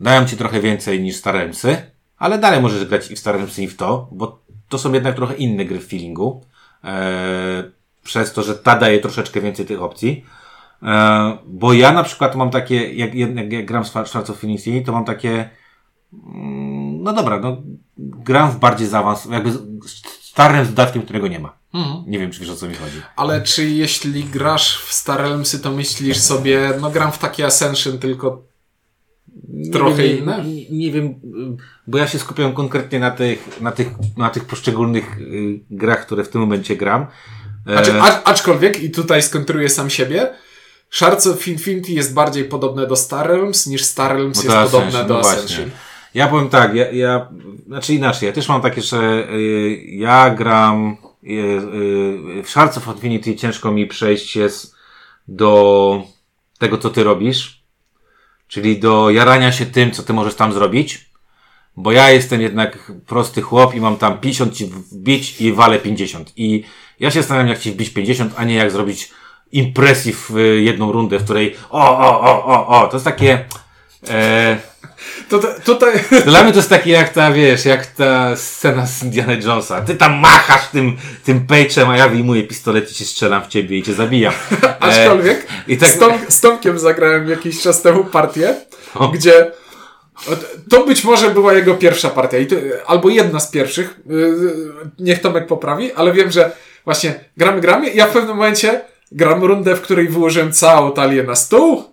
dają 0.00 0.26
ci 0.26 0.36
trochę 0.36 0.60
więcej 0.60 1.02
niż 1.02 1.16
Starlemsy, 1.16 1.76
ale 2.18 2.38
dalej 2.38 2.62
możesz 2.62 2.84
grać 2.84 3.10
i 3.10 3.16
w 3.16 3.18
Starlemsy 3.18 3.62
i 3.62 3.68
w 3.68 3.76
to, 3.76 4.08
bo 4.12 4.44
to 4.68 4.78
są 4.78 4.92
jednak 4.92 5.16
trochę 5.16 5.34
inne 5.34 5.64
gry 5.64 5.80
w 5.80 5.86
feelingu. 5.86 6.44
Przez 8.02 8.32
to, 8.32 8.42
że 8.42 8.54
ta 8.54 8.78
daje 8.78 9.00
troszeczkę 9.00 9.40
więcej 9.40 9.66
tych 9.66 9.82
opcji. 9.82 10.24
Bo 11.46 11.72
ja 11.72 11.92
na 11.92 12.02
przykład 12.02 12.36
mam 12.36 12.50
takie, 12.50 12.94
jak, 12.94 13.14
jak, 13.14 13.52
jak 13.52 13.66
gram 13.66 13.84
of 14.14 14.44
Infinity, 14.44 14.86
to 14.86 14.92
mam 14.92 15.04
takie, 15.04 15.50
Mm, 16.26 17.02
no 17.02 17.12
dobra, 17.12 17.40
no 17.40 17.62
gram 17.98 18.50
w 18.50 18.58
bardziej 18.58 18.88
zaawansowanym, 18.88 19.46
jakby 19.46 19.78
starym 20.20 20.66
dodatkiem, 20.66 21.02
którego 21.02 21.28
nie 21.28 21.38
ma. 21.38 21.56
Mhm. 21.74 22.04
Nie 22.06 22.18
wiem, 22.18 22.30
czy 22.30 22.40
wiesz 22.40 22.50
o 22.50 22.56
co 22.56 22.68
mi 22.68 22.74
chodzi. 22.74 23.02
Ale 23.16 23.42
czy 23.42 23.68
jeśli 23.68 24.24
grasz 24.24 24.78
w 24.78 24.92
Star 24.92 25.20
Realmsy, 25.20 25.58
to 25.58 25.72
myślisz 25.72 26.18
sobie, 26.18 26.70
no 26.80 26.90
gram 26.90 27.12
w 27.12 27.18
taki 27.18 27.42
Ascension, 27.42 27.98
tylko 27.98 28.42
nie 29.48 29.70
trochę 29.70 30.02
wiem, 30.02 30.18
inne? 30.18 30.44
Nie, 30.44 30.70
nie, 30.70 30.92
wiem, 30.92 31.14
bo 31.86 31.98
ja 31.98 32.06
się 32.06 32.18
skupiam 32.18 32.52
konkretnie 32.52 32.98
na 32.98 33.10
tych, 33.10 33.60
na 33.60 33.72
tych, 33.72 33.88
na 34.16 34.30
tych 34.30 34.44
poszczególnych 34.44 35.18
y, 35.18 35.60
grach, 35.70 36.06
które 36.06 36.24
w 36.24 36.28
tym 36.28 36.40
momencie 36.40 36.76
gram. 36.76 37.06
Znaczy, 37.66 38.02
aczkolwiek, 38.24 38.82
i 38.82 38.90
tutaj 38.90 39.22
skontruję 39.22 39.68
sam 39.68 39.90
siebie, 39.90 40.30
Shards 40.94 41.26
of 41.26 41.48
Infinity 41.48 41.92
jest 41.92 42.14
bardziej 42.14 42.44
podobne 42.44 42.86
do 42.86 42.96
Star 42.96 43.26
Realms, 43.26 43.66
niż 43.66 43.84
Star 43.84 44.12
Realms 44.12 44.44
no 44.44 44.54
jest 44.54 44.72
podobne 44.72 45.04
do 45.04 45.14
no 45.14 45.20
Ascension. 45.20 45.70
Ja 46.14 46.28
powiem 46.28 46.48
tak, 46.48 46.74
ja, 46.74 46.90
ja, 46.92 47.28
znaczy 47.66 47.94
inaczej, 47.94 48.26
ja 48.26 48.32
też 48.32 48.48
mam 48.48 48.62
takie, 48.62 48.82
że 48.82 49.28
y, 49.30 49.82
ja 49.86 50.30
gram 50.30 50.96
y, 51.24 51.30
y, 52.38 52.42
w 52.42 52.50
Shards 52.50 52.78
of 52.78 52.86
Infinity 52.86 53.36
ciężko 53.36 53.72
mi 53.72 53.86
przejść 53.86 54.36
jest 54.36 54.74
do 55.28 56.02
tego, 56.58 56.78
co 56.78 56.90
ty 56.90 57.04
robisz, 57.04 57.62
czyli 58.48 58.80
do 58.80 59.10
jarania 59.10 59.52
się 59.52 59.66
tym, 59.66 59.90
co 59.90 60.02
ty 60.02 60.12
możesz 60.12 60.34
tam 60.34 60.52
zrobić, 60.52 61.10
bo 61.76 61.92
ja 61.92 62.10
jestem 62.10 62.40
jednak 62.40 62.92
prosty 63.06 63.42
chłop 63.42 63.74
i 63.74 63.80
mam 63.80 63.96
tam 63.96 64.20
50 64.20 64.54
ci 64.54 64.66
wbić 64.66 65.40
i 65.40 65.52
walę 65.52 65.78
50 65.78 66.32
i 66.36 66.64
ja 67.00 67.10
się 67.10 67.20
zastanawiam, 67.20 67.48
jak 67.48 67.58
ci 67.58 67.72
wbić 67.72 67.90
50, 67.90 68.32
a 68.36 68.44
nie 68.44 68.54
jak 68.54 68.70
zrobić 68.70 69.10
impresji 69.54 70.12
w 70.12 70.30
jedną 70.60 70.92
rundę, 70.92 71.18
w 71.18 71.24
której 71.24 71.56
o, 71.70 71.98
o, 71.98 72.20
o, 72.20 72.44
o, 72.44 72.66
o, 72.66 72.86
to 72.86 72.96
jest 72.96 73.04
takie... 73.04 73.44
E, 74.08 74.56
to, 75.28 75.38
to, 75.38 75.48
tutaj... 75.64 75.94
Dla 76.24 76.42
mnie 76.42 76.52
to 76.52 76.58
jest 76.58 76.68
takie 76.68 76.90
jak 76.90 77.08
ta, 77.08 77.32
wiesz, 77.32 77.64
jak 77.64 77.86
ta 77.86 78.36
scena 78.36 78.86
z 78.86 79.02
Indiana 79.02 79.32
Jonesa. 79.32 79.80
Ty 79.80 79.94
tam 79.94 80.14
machasz 80.14 80.68
tym, 80.68 80.96
tym 81.24 81.46
pejczem, 81.46 81.90
a 81.90 81.96
ja 81.96 82.08
wyjmuję 82.08 82.42
pistolet 82.42 82.90
i 82.90 82.94
cię 82.94 83.04
strzelam 83.04 83.42
w 83.44 83.48
ciebie 83.48 83.78
i 83.78 83.82
cię 83.82 83.94
zabijam. 83.94 84.34
Aczkolwiek 84.80 85.38
e, 85.38 85.72
i 85.72 85.78
tak... 85.78 85.88
z, 85.88 85.98
Tom, 85.98 86.12
z 86.28 86.40
Tomkiem 86.40 86.78
zagrałem 86.78 87.30
jakiś 87.30 87.62
czas 87.62 87.82
temu 87.82 88.04
partię, 88.04 88.54
o. 88.94 89.08
gdzie 89.08 89.50
to 90.70 90.86
być 90.86 91.04
może 91.04 91.30
była 91.30 91.52
jego 91.52 91.74
pierwsza 91.74 92.10
partia, 92.10 92.38
albo 92.86 93.08
jedna 93.08 93.40
z 93.40 93.50
pierwszych. 93.50 94.00
Y, 94.10 94.34
niech 94.98 95.20
Tomek 95.20 95.46
poprawi, 95.46 95.92
ale 95.92 96.12
wiem, 96.12 96.30
że 96.30 96.52
właśnie 96.84 97.14
gramy, 97.36 97.60
gramy. 97.60 97.88
I 97.90 97.96
ja 97.96 98.06
w 98.06 98.10
pewnym 98.10 98.36
momencie 98.36 98.80
gram 99.14 99.44
rundę, 99.44 99.76
w 99.76 99.80
której 99.80 100.08
wyłożyłem 100.08 100.52
całą 100.52 100.92
talię 100.92 101.22
na 101.22 101.34
stół. 101.34 101.84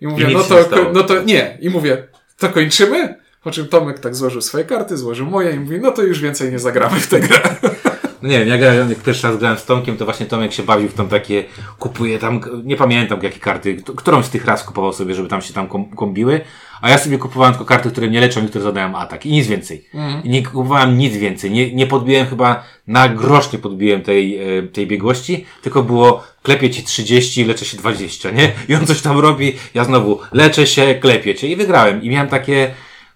I 0.00 0.06
mówię, 0.06 0.30
I 0.30 0.34
no 0.34 0.42
to, 0.42 0.56
no 0.92 1.02
to 1.02 1.22
nie. 1.22 1.58
I 1.60 1.70
mówię, 1.70 2.08
to 2.38 2.48
kończymy? 2.48 3.14
Po 3.42 3.50
czym 3.50 3.68
Tomek 3.68 3.98
tak 3.98 4.14
złożył 4.14 4.40
swoje 4.40 4.64
karty, 4.64 4.96
złożył 4.96 5.26
moje 5.26 5.50
i 5.50 5.60
mówi, 5.60 5.80
no 5.80 5.90
to 5.90 6.02
już 6.02 6.20
więcej 6.20 6.52
nie 6.52 6.58
zagramy 6.58 7.00
w 7.00 7.06
tę 7.06 7.20
grę. 7.20 7.40
No 8.22 8.30
nie 8.30 8.38
wiem, 8.38 8.48
ja 8.48 8.58
grałem, 8.58 8.90
jak 8.90 8.98
pierwszy 8.98 9.26
raz 9.26 9.36
grałem 9.36 9.58
z 9.58 9.64
Tomkiem, 9.64 9.96
to 9.96 10.04
właśnie 10.04 10.26
Tomek 10.26 10.52
się 10.52 10.62
bawił 10.62 10.88
w 10.88 10.94
tam 10.94 11.08
takie, 11.08 11.44
kupuje 11.78 12.18
tam, 12.18 12.40
nie 12.64 12.76
pamiętam 12.76 13.22
jakie 13.22 13.40
karty, 13.40 13.82
którąś 13.96 14.24
z 14.26 14.30
tych 14.30 14.44
raz 14.44 14.64
kupował 14.64 14.92
sobie, 14.92 15.14
żeby 15.14 15.28
tam 15.28 15.42
się 15.42 15.54
tam 15.54 15.68
kombiły, 15.96 16.40
a 16.84 16.90
ja 16.90 16.98
sobie 16.98 17.18
kupowałem 17.18 17.52
tylko 17.52 17.64
karty, 17.64 17.90
które 17.90 18.08
nie 18.08 18.20
leczą 18.20 18.44
i 18.44 18.48
które 18.48 18.64
zadają 18.64 18.96
atak 18.96 19.26
i 19.26 19.32
nic 19.32 19.46
więcej. 19.46 19.84
Mhm. 19.94 20.24
I 20.24 20.28
nie 20.28 20.42
kupowałem 20.42 20.98
nic 20.98 21.16
więcej, 21.16 21.50
nie, 21.50 21.74
nie 21.74 21.86
podbiłem 21.86 22.26
chyba, 22.26 22.64
na 22.86 23.08
grosz 23.08 23.52
nie 23.52 23.58
podbiłem 23.58 24.02
tej, 24.02 24.58
e, 24.58 24.62
tej 24.62 24.86
biegłości, 24.86 25.44
tylko 25.62 25.82
było 25.82 26.24
klepie 26.42 26.70
ci 26.70 26.82
30, 26.82 27.44
leczę 27.44 27.64
się 27.64 27.76
20, 27.76 28.30
nie? 28.30 28.52
I 28.68 28.74
on 28.74 28.86
coś 28.86 29.00
tam 29.00 29.18
robi, 29.18 29.52
ja 29.74 29.84
znowu 29.84 30.20
leczę 30.32 30.66
się, 30.66 30.94
klepię 30.94 31.34
cię 31.34 31.48
i 31.48 31.56
wygrałem. 31.56 32.02
I 32.02 32.10
miałem 32.10 32.28
takie, 32.28 32.74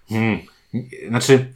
hmm, 0.08 0.38
znaczy, 1.08 1.52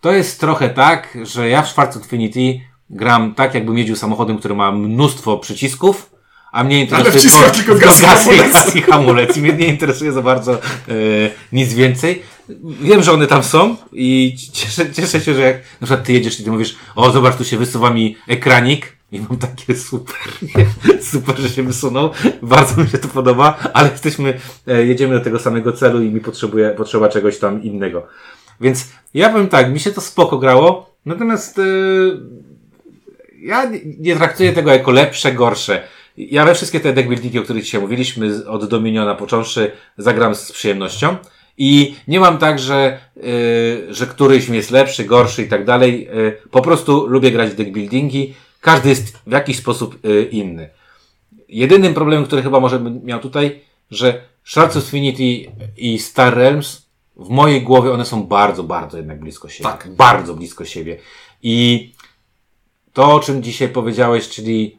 to 0.00 0.12
jest 0.12 0.40
trochę 0.40 0.68
tak, 0.68 1.18
że 1.22 1.48
ja 1.48 1.62
w 1.62 1.68
Schwarz 1.68 1.96
Infinity 1.96 2.60
gram 2.90 3.34
tak, 3.34 3.54
jakbym 3.54 3.78
jeździł 3.78 3.96
samochodem, 3.96 4.38
który 4.38 4.54
ma 4.54 4.72
mnóstwo 4.72 5.38
przycisków, 5.38 6.10
a 6.52 6.64
mnie 6.64 6.80
interesuje 6.80 7.22
tylko, 7.22 7.50
tylko 7.50 7.74
gaz, 7.74 8.00
gaz, 8.06 8.26
i 8.26 8.36
gaz 8.36 8.76
i 8.76 8.82
hamulec. 8.82 9.36
I 9.36 9.40
mnie 9.40 9.52
nie 9.52 9.66
interesuje 9.66 10.12
za 10.12 10.22
bardzo 10.22 10.54
e, 10.54 10.58
nic 11.52 11.74
więcej. 11.74 12.22
Wiem, 12.80 13.02
że 13.02 13.12
one 13.12 13.26
tam 13.26 13.44
są 13.44 13.76
i 13.92 14.36
cieszę, 14.52 14.92
cieszę 14.92 15.20
się, 15.20 15.34
że 15.34 15.40
jak 15.40 15.56
na 15.56 15.86
przykład 15.86 16.06
ty 16.06 16.12
jedziesz 16.12 16.40
i 16.40 16.44
ty 16.44 16.50
mówisz, 16.50 16.76
o 16.96 17.10
zobacz, 17.10 17.36
tu 17.36 17.44
się 17.44 17.58
wysuwa 17.58 17.90
mi 17.90 18.16
ekranik 18.28 18.96
i 19.12 19.20
mam 19.20 19.38
takie 19.38 19.76
super, 19.76 20.16
super, 21.12 21.38
że 21.38 21.48
się 21.48 21.62
wysunął. 21.62 22.10
Bardzo 22.42 22.82
mi 22.82 22.88
się 22.88 22.98
to 22.98 23.08
podoba, 23.08 23.58
ale 23.72 23.90
jesteśmy, 23.90 24.40
e, 24.66 24.86
jedziemy 24.86 25.18
do 25.18 25.24
tego 25.24 25.38
samego 25.38 25.72
celu 25.72 26.02
i 26.02 26.10
mi 26.10 26.20
potrzebuje, 26.20 26.70
potrzeba 26.70 27.08
czegoś 27.08 27.38
tam 27.38 27.62
innego. 27.62 28.06
Więc 28.60 28.88
ja 29.14 29.30
powiem 29.30 29.48
tak, 29.48 29.72
mi 29.72 29.80
się 29.80 29.92
to 29.92 30.00
spoko 30.00 30.38
grało, 30.38 30.94
natomiast 31.06 31.58
e, 31.58 31.62
ja 33.42 33.70
nie 33.98 34.16
traktuję 34.16 34.52
tego 34.52 34.70
jako 34.70 34.90
lepsze, 34.90 35.32
gorsze. 35.32 35.82
Ja 36.18 36.44
we 36.44 36.54
wszystkie 36.54 36.80
te 36.80 36.92
deckbuildingi, 36.92 37.38
o 37.38 37.42
których 37.42 37.64
dzisiaj 37.64 37.80
mówiliśmy, 37.80 38.46
od 38.48 38.68
Dominiona 38.68 39.14
począwszy, 39.14 39.72
zagram 39.98 40.34
z 40.34 40.52
przyjemnością. 40.52 41.16
I 41.58 41.94
nie 42.08 42.20
mam 42.20 42.38
tak, 42.38 42.58
że, 42.58 42.98
yy, 43.16 43.94
że 43.94 44.06
któryś 44.06 44.48
mi 44.48 44.56
jest 44.56 44.70
lepszy, 44.70 45.04
gorszy 45.04 45.42
i 45.42 45.48
tak 45.48 45.64
dalej. 45.64 46.04
Yy, 46.14 46.38
po 46.50 46.62
prostu 46.62 47.06
lubię 47.06 47.30
grać 47.30 47.50
w 47.50 47.54
deckbuildingi. 47.54 48.34
Każdy 48.60 48.88
jest 48.88 49.18
w 49.26 49.32
jakiś 49.32 49.58
sposób 49.58 50.04
yy, 50.04 50.22
inny. 50.24 50.70
Jedynym 51.48 51.94
problemem, 51.94 52.26
który 52.26 52.42
chyba 52.42 52.60
może 52.60 52.78
bym 52.78 53.04
miał 53.04 53.20
tutaj, 53.20 53.60
że 53.90 54.22
Shards 54.44 54.76
of 54.76 54.94
Infinity 54.94 55.52
i 55.76 55.98
Star 55.98 56.34
Realms 56.34 56.88
w 57.16 57.28
mojej 57.28 57.62
głowie 57.62 57.92
one 57.92 58.04
są 58.04 58.22
bardzo, 58.22 58.62
bardzo 58.62 58.96
jednak 58.96 59.20
blisko 59.20 59.48
siebie. 59.48 59.70
Tak. 59.70 59.88
Bardzo 59.90 60.34
blisko 60.34 60.64
siebie. 60.64 60.98
I 61.42 61.92
to, 62.92 63.14
o 63.14 63.20
czym 63.20 63.42
dzisiaj 63.42 63.68
powiedziałeś, 63.68 64.28
czyli 64.28 64.78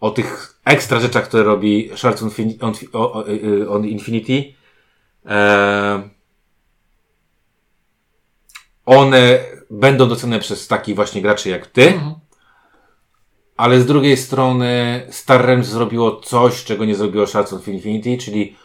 o 0.00 0.10
tych 0.10 0.57
ekstra 0.68 1.00
rzeczach, 1.00 1.28
które 1.28 1.42
robi 1.42 1.90
Shards 1.96 2.22
on, 2.22 2.30
on, 2.60 2.74
on 3.68 3.86
Infinity, 3.86 4.54
e, 5.26 6.08
one 8.86 9.38
będą 9.70 10.08
docenione 10.08 10.40
przez 10.40 10.68
takich 10.68 10.94
właśnie 10.94 11.22
graczy 11.22 11.48
jak 11.48 11.66
ty, 11.66 11.86
mhm. 11.86 12.14
ale 13.56 13.80
z 13.80 13.86
drugiej 13.86 14.16
strony 14.16 15.02
Star 15.10 15.46
Realms 15.46 15.66
zrobiło 15.66 16.20
coś, 16.20 16.64
czego 16.64 16.84
nie 16.84 16.94
zrobiło 16.94 17.26
Shards 17.26 17.52
of 17.52 17.68
Infinity, 17.68 18.24
czyli 18.24 18.56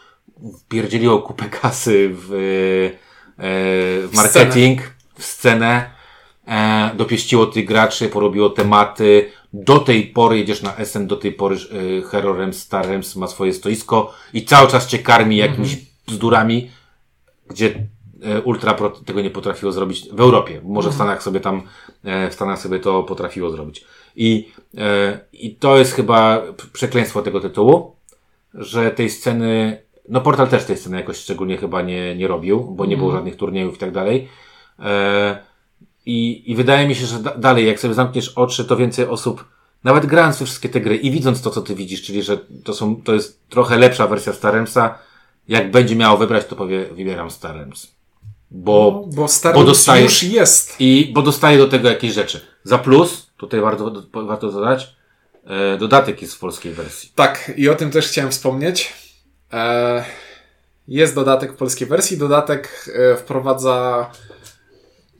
wpierdzieliło 0.58 1.22
kupę 1.22 1.44
kasy 1.44 2.10
w, 2.12 2.32
e, 2.32 4.08
w 4.08 4.10
marketing, 4.14 4.80
w 4.80 4.84
scenę, 4.84 4.94
w 5.18 5.24
scenę. 5.24 5.90
E, 6.46 6.90
dopieściło 6.96 7.46
tych 7.46 7.64
graczy, 7.64 8.08
porobiło 8.08 8.50
tematy, 8.50 9.30
do 9.54 9.78
tej 9.78 10.06
pory 10.06 10.38
jedziesz 10.38 10.62
na 10.62 10.76
Essen, 10.76 11.06
do 11.06 11.16
tej 11.16 11.32
pory 11.32 11.56
y, 11.56 12.02
Hero 12.10 12.32
Rems, 12.36 12.58
Star 12.58 12.86
Rems 12.88 13.16
ma 13.16 13.26
swoje 13.26 13.52
stoisko 13.52 14.12
i 14.32 14.44
cały 14.44 14.68
czas 14.68 14.86
cię 14.86 14.98
karmi 14.98 15.36
jakimiś 15.36 15.72
Mhm. 15.72 15.86
bzdurami, 16.06 16.70
gdzie 17.50 17.66
y, 17.66 18.42
Ultra 18.44 18.74
Pro 18.74 18.90
tego 18.90 19.20
nie 19.20 19.30
potrafiło 19.30 19.72
zrobić 19.72 20.08
w 20.12 20.20
Europie. 20.20 20.60
Może 20.64 20.88
Mhm. 20.88 20.92
w 20.92 20.94
Stanach 20.94 21.22
sobie 21.22 21.40
tam, 21.40 21.62
e, 22.04 22.30
w 22.30 22.34
Stanach 22.34 22.58
sobie 22.60 22.78
to 22.80 23.02
potrafiło 23.02 23.50
zrobić. 23.50 23.84
I, 24.16 24.48
e, 24.78 25.20
I 25.32 25.54
to 25.56 25.78
jest 25.78 25.92
chyba 25.92 26.42
przekleństwo 26.72 27.22
tego 27.22 27.40
tytułu, 27.40 27.96
że 28.54 28.90
tej 28.90 29.10
sceny, 29.10 29.82
no 30.08 30.20
Portal 30.20 30.48
też 30.48 30.64
tej 30.64 30.76
sceny 30.76 30.96
jakoś 30.96 31.16
szczególnie 31.16 31.56
chyba 31.56 31.82
nie, 31.82 32.16
nie 32.16 32.28
robił, 32.28 32.60
bo 32.64 32.86
nie 32.86 32.96
było 32.96 33.12
żadnych 33.12 33.36
turniejów 33.36 33.74
i 33.74 33.78
tak 33.78 33.92
dalej. 33.92 34.28
I, 36.06 36.50
I 36.50 36.54
wydaje 36.54 36.88
mi 36.88 36.94
się, 36.94 37.06
że 37.06 37.18
da, 37.18 37.34
dalej, 37.36 37.66
jak 37.66 37.80
sobie 37.80 37.94
zamkniesz 37.94 38.28
oczy, 38.28 38.64
to 38.64 38.76
więcej 38.76 39.06
osób, 39.06 39.44
nawet 39.84 40.06
grając 40.06 40.38
we 40.38 40.44
wszystkie 40.44 40.68
te 40.68 40.80
gry 40.80 40.96
i 40.96 41.10
widząc 41.10 41.42
to, 41.42 41.50
co 41.50 41.62
ty 41.62 41.74
widzisz, 41.74 42.02
czyli 42.02 42.22
że 42.22 42.38
to 42.64 42.74
są, 42.74 43.02
to 43.02 43.14
jest 43.14 43.48
trochę 43.48 43.78
lepsza 43.78 44.06
wersja 44.06 44.32
Staremsa, 44.32 44.98
jak 45.48 45.70
będzie 45.70 45.96
miało 45.96 46.18
wybrać, 46.18 46.46
to 46.46 46.56
powie, 46.56 46.84
wybieram 46.84 47.30
Starems. 47.30 47.94
Bo, 48.50 49.04
Bo 49.14 49.28
Star 49.28 49.54
bo 49.54 49.60
Wars 49.64 49.68
dostaje- 49.68 50.02
już 50.04 50.22
jest. 50.22 50.76
i, 50.78 51.10
bo 51.14 51.22
dostaje 51.22 51.58
do 51.58 51.68
tego 51.68 51.88
jakieś 51.88 52.12
rzeczy. 52.12 52.40
Za 52.64 52.78
plus, 52.78 53.30
tutaj 53.36 53.60
warto, 53.60 53.92
warto 54.12 54.52
dodać, 54.52 54.96
e, 55.46 55.78
dodatek 55.78 56.22
jest 56.22 56.34
w 56.34 56.38
polskiej 56.38 56.72
wersji. 56.72 57.10
Tak, 57.14 57.52
i 57.56 57.68
o 57.68 57.74
tym 57.74 57.90
też 57.90 58.06
chciałem 58.08 58.30
wspomnieć. 58.30 58.92
E, 59.52 60.04
jest 60.88 61.14
dodatek 61.14 61.52
w 61.52 61.56
polskiej 61.56 61.88
wersji. 61.88 62.18
Dodatek 62.18 62.90
e, 62.94 63.16
wprowadza 63.16 64.06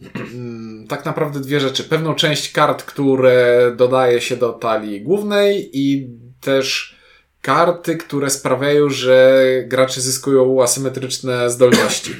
mm, 0.14 0.73
tak 0.88 1.04
naprawdę 1.04 1.40
dwie 1.40 1.60
rzeczy. 1.60 1.84
Pewną 1.84 2.14
część 2.14 2.52
kart, 2.52 2.82
które 2.82 3.72
dodaje 3.76 4.20
się 4.20 4.36
do 4.36 4.52
talii 4.52 5.02
głównej 5.02 5.70
i 5.72 6.08
też 6.40 6.96
karty, 7.42 7.96
które 7.96 8.30
sprawiają, 8.30 8.90
że 8.90 9.42
gracze 9.66 10.00
zyskują 10.00 10.62
asymetryczne 10.62 11.50
zdolności. 11.50 12.16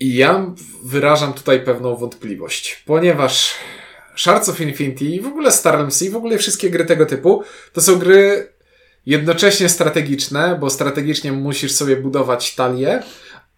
I 0.00 0.14
ja 0.14 0.54
wyrażam 0.84 1.32
tutaj 1.32 1.60
pewną 1.60 1.96
wątpliwość, 1.96 2.82
ponieważ 2.86 3.54
Shards 4.16 4.48
of 4.48 4.60
Infinity 4.60 5.04
i 5.04 5.20
w 5.20 5.26
ogóle 5.26 5.52
Star 5.52 5.74
Realms 5.74 6.02
i 6.02 6.10
w 6.10 6.16
ogóle 6.16 6.38
wszystkie 6.38 6.70
gry 6.70 6.84
tego 6.84 7.06
typu 7.06 7.42
to 7.72 7.80
są 7.80 7.98
gry 7.98 8.52
jednocześnie 9.06 9.68
strategiczne, 9.68 10.56
bo 10.60 10.70
strategicznie 10.70 11.32
musisz 11.32 11.72
sobie 11.72 11.96
budować 11.96 12.54
talię, 12.54 13.02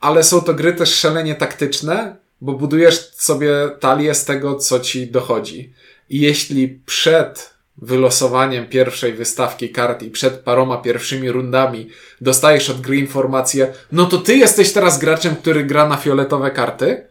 ale 0.01 0.25
są 0.25 0.41
to 0.41 0.55
gry 0.55 0.73
też 0.73 0.95
szalenie 0.95 1.35
taktyczne, 1.35 2.17
bo 2.41 2.53
budujesz 2.53 3.11
sobie 3.15 3.51
talię 3.81 4.15
z 4.15 4.25
tego, 4.25 4.55
co 4.57 4.81
ci 4.81 5.07
dochodzi. 5.11 5.73
I 6.11 6.21
jeśli 6.21 6.69
przed 6.87 7.55
wylosowaniem 7.83 8.67
pierwszej 8.67 9.13
wystawki 9.13 9.69
kart 9.71 10.03
i 10.03 10.11
przed 10.11 10.35
paroma 10.35 10.77
pierwszymi 10.77 11.31
rundami 11.31 11.89
dostajesz 12.21 12.71
od 12.71 12.81
gry 12.81 12.97
informację, 12.97 13.73
no 13.93 14.07
to 14.07 14.19
ty 14.19 14.37
jesteś 14.37 14.73
teraz 14.73 14.99
graczem, 14.99 15.37
który 15.37 15.65
gra 15.65 15.89
na 15.89 15.97
fioletowe 15.97 16.51
karty, 16.51 17.07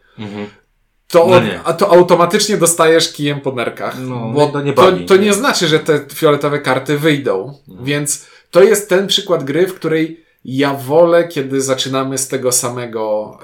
to, 1.08 1.28
No 1.30 1.40
nie. 1.40 1.60
a 1.64 1.74
to 1.74 1.90
automatycznie 1.92 2.58
dostajesz 2.58 3.14
kijem 3.14 3.42
po 3.42 3.52
nerkach. 3.52 3.96
No, 4.00 4.32
bo 4.36 4.48
to 4.48 4.62
nie 4.62 4.74
to, 4.74 4.82
bawi. 4.82 5.06
to 5.06 5.16
nie 5.18 5.34
znaczy, 5.34 5.68
że 5.68 5.80
te 5.80 6.06
fioletowe 6.14 6.60
karty 6.60 6.98
wyjdą. 6.98 7.54
No. 7.68 7.84
Więc 7.84 8.26
to 8.52 8.64
jest 8.64 8.90
ten 8.90 9.08
przykład 9.08 9.44
gry, 9.44 9.68
w 9.68 9.74
której 9.76 10.26
ja 10.48 10.74
wolę, 10.74 11.28
kiedy 11.28 11.62
zaczynamy 11.62 12.18
z 12.18 12.28
tego 12.28 12.52
samego, 12.52 13.38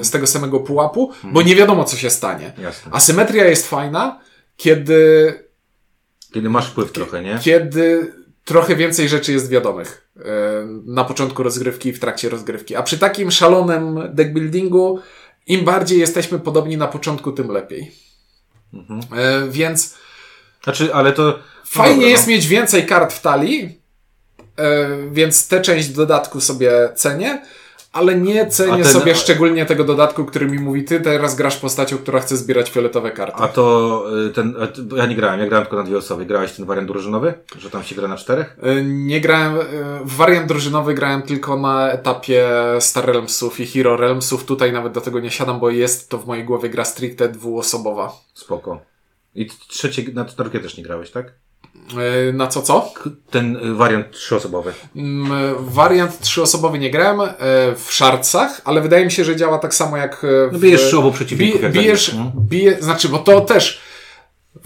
e, 0.00 0.04
z 0.04 0.10
tego 0.10 0.26
samego 0.26 0.60
pułapu, 0.60 1.10
Mhm. 1.14 1.34
bo 1.34 1.42
nie 1.42 1.56
wiadomo, 1.56 1.84
co 1.84 1.96
się 1.96 2.10
stanie. 2.10 2.52
Jasne. 2.58 2.92
Asymetria 2.92 3.44
jest 3.44 3.68
fajna, 3.68 4.20
kiedy, 4.56 5.32
Kiedy 6.34 6.50
masz 6.50 6.66
wpływ 6.70 6.92
trochę, 6.92 7.22
nie? 7.22 7.38
kiedy 7.42 8.12
trochę 8.44 8.76
więcej 8.76 9.08
rzeczy 9.08 9.32
jest 9.32 9.48
wiadomych 9.50 10.08
e, 10.18 10.22
na 10.86 11.04
początku 11.04 11.42
rozgrywki 11.42 11.88
i 11.88 11.92
w 11.92 12.00
trakcie 12.00 12.28
rozgrywki. 12.28 12.76
A 12.76 12.82
przy 12.82 12.98
takim 12.98 13.30
szalonym 13.30 14.00
deckbuildingu, 14.14 15.00
im 15.46 15.64
bardziej 15.64 15.98
jesteśmy 15.98 16.38
podobni 16.38 16.76
na 16.76 16.86
początku, 16.88 17.32
tym 17.32 17.48
lepiej. 17.48 17.92
Mhm. 18.74 19.00
E, 19.18 19.48
Więc 19.50 19.94
Znaczy, 20.64 20.94
ale 20.94 21.12
to... 21.12 21.38
fajnie 21.66 21.94
dobra, 21.94 22.08
jest 22.08 22.26
no. 22.26 22.32
mieć 22.32 22.46
więcej 22.46 22.86
kart 22.86 23.12
w 23.12 23.20
talii, 23.22 23.80
więc 25.10 25.48
tę 25.48 25.60
część 25.60 25.88
dodatku 25.88 26.40
sobie 26.40 26.72
cenię, 26.94 27.42
ale 27.92 28.14
nie 28.14 28.46
cenię 28.46 28.82
ten- 28.82 28.92
sobie 28.92 29.14
szczególnie 29.14 29.66
tego 29.66 29.84
dodatku, 29.84 30.24
który 30.24 30.46
mi 30.46 30.58
mówi, 30.58 30.84
ty 30.84 31.00
teraz 31.00 31.34
grasz 31.36 31.56
postacią, 31.56 31.98
która 31.98 32.20
chce 32.20 32.36
zbierać 32.36 32.70
fioletowe 32.70 33.10
karty. 33.10 33.42
A 33.42 33.48
to 33.48 34.04
y, 34.26 34.30
ten, 34.30 34.54
ja 34.96 35.06
nie 35.06 35.16
grałem, 35.16 35.40
ja 35.40 35.46
grałem 35.46 35.64
tylko 35.66 35.76
na 35.76 35.82
dwie 35.82 35.98
osoby. 35.98 36.26
Grałeś 36.26 36.52
ten 36.52 36.66
wariant 36.66 36.88
drużynowy? 36.88 37.34
Że 37.58 37.70
tam 37.70 37.82
się 37.82 37.94
gra 37.94 38.08
na 38.08 38.16
czterech? 38.16 38.56
E, 38.62 38.82
Nie 38.84 39.20
grałem, 39.20 39.56
e, 39.60 39.64
w 40.04 40.16
wariant 40.16 40.46
drużynowy 40.48 40.94
grałem 40.94 41.22
tylko 41.22 41.56
na 41.56 41.90
etapie 41.90 42.48
Star 42.80 43.06
Realmsów 43.06 43.60
i 43.60 43.66
Hero 43.66 43.96
Realmsów. 43.96 44.44
Tutaj 44.44 44.72
nawet 44.72 44.92
do 44.92 45.00
tego 45.00 45.20
nie 45.20 45.30
siadam, 45.30 45.60
bo 45.60 45.70
jest 45.70 46.08
to 46.08 46.18
w 46.18 46.26
mojej 46.26 46.44
głowie 46.44 46.68
gra 46.68 46.84
stricte 46.84 47.28
dwuosobowa. 47.28 48.12
Spoko. 48.34 48.80
I 49.34 49.46
trzecie, 49.68 50.02
na 50.14 50.24
czterkę 50.24 50.60
też 50.60 50.76
nie 50.76 50.82
grałeś, 50.82 51.10
tak? 51.10 51.32
E, 52.28 52.32
Na 52.32 52.46
co 52.46 52.62
co? 52.62 52.92
Ten 53.30 53.56
y, 53.56 53.74
wariant 53.74 54.10
trzyosobowy. 54.10 54.72
Mm, 54.96 55.54
Wariant 55.58 56.20
trzyosobowy 56.20 56.78
nie 56.78 56.90
grałem 56.90 57.20
e, 57.20 57.34
w 57.76 57.86
szarcach, 57.90 58.60
ale 58.64 58.80
wydaje 58.80 59.04
mi 59.04 59.10
się, 59.10 59.24
że 59.24 59.36
działa 59.36 59.58
tak 59.58 59.74
samo 59.74 59.96
jak 59.96 60.24
e, 60.24 60.48
w... 60.48 60.52
No 60.52 60.58
bijesz 60.58 60.94
obu 60.94 61.12
przeciwników, 61.12 61.60
bijesz, 61.72 62.06
zagrasz, 62.06 62.30
bije, 62.36 62.76
znaczy, 62.82 63.08
bo 63.08 63.18
to 63.18 63.40
też 63.40 63.80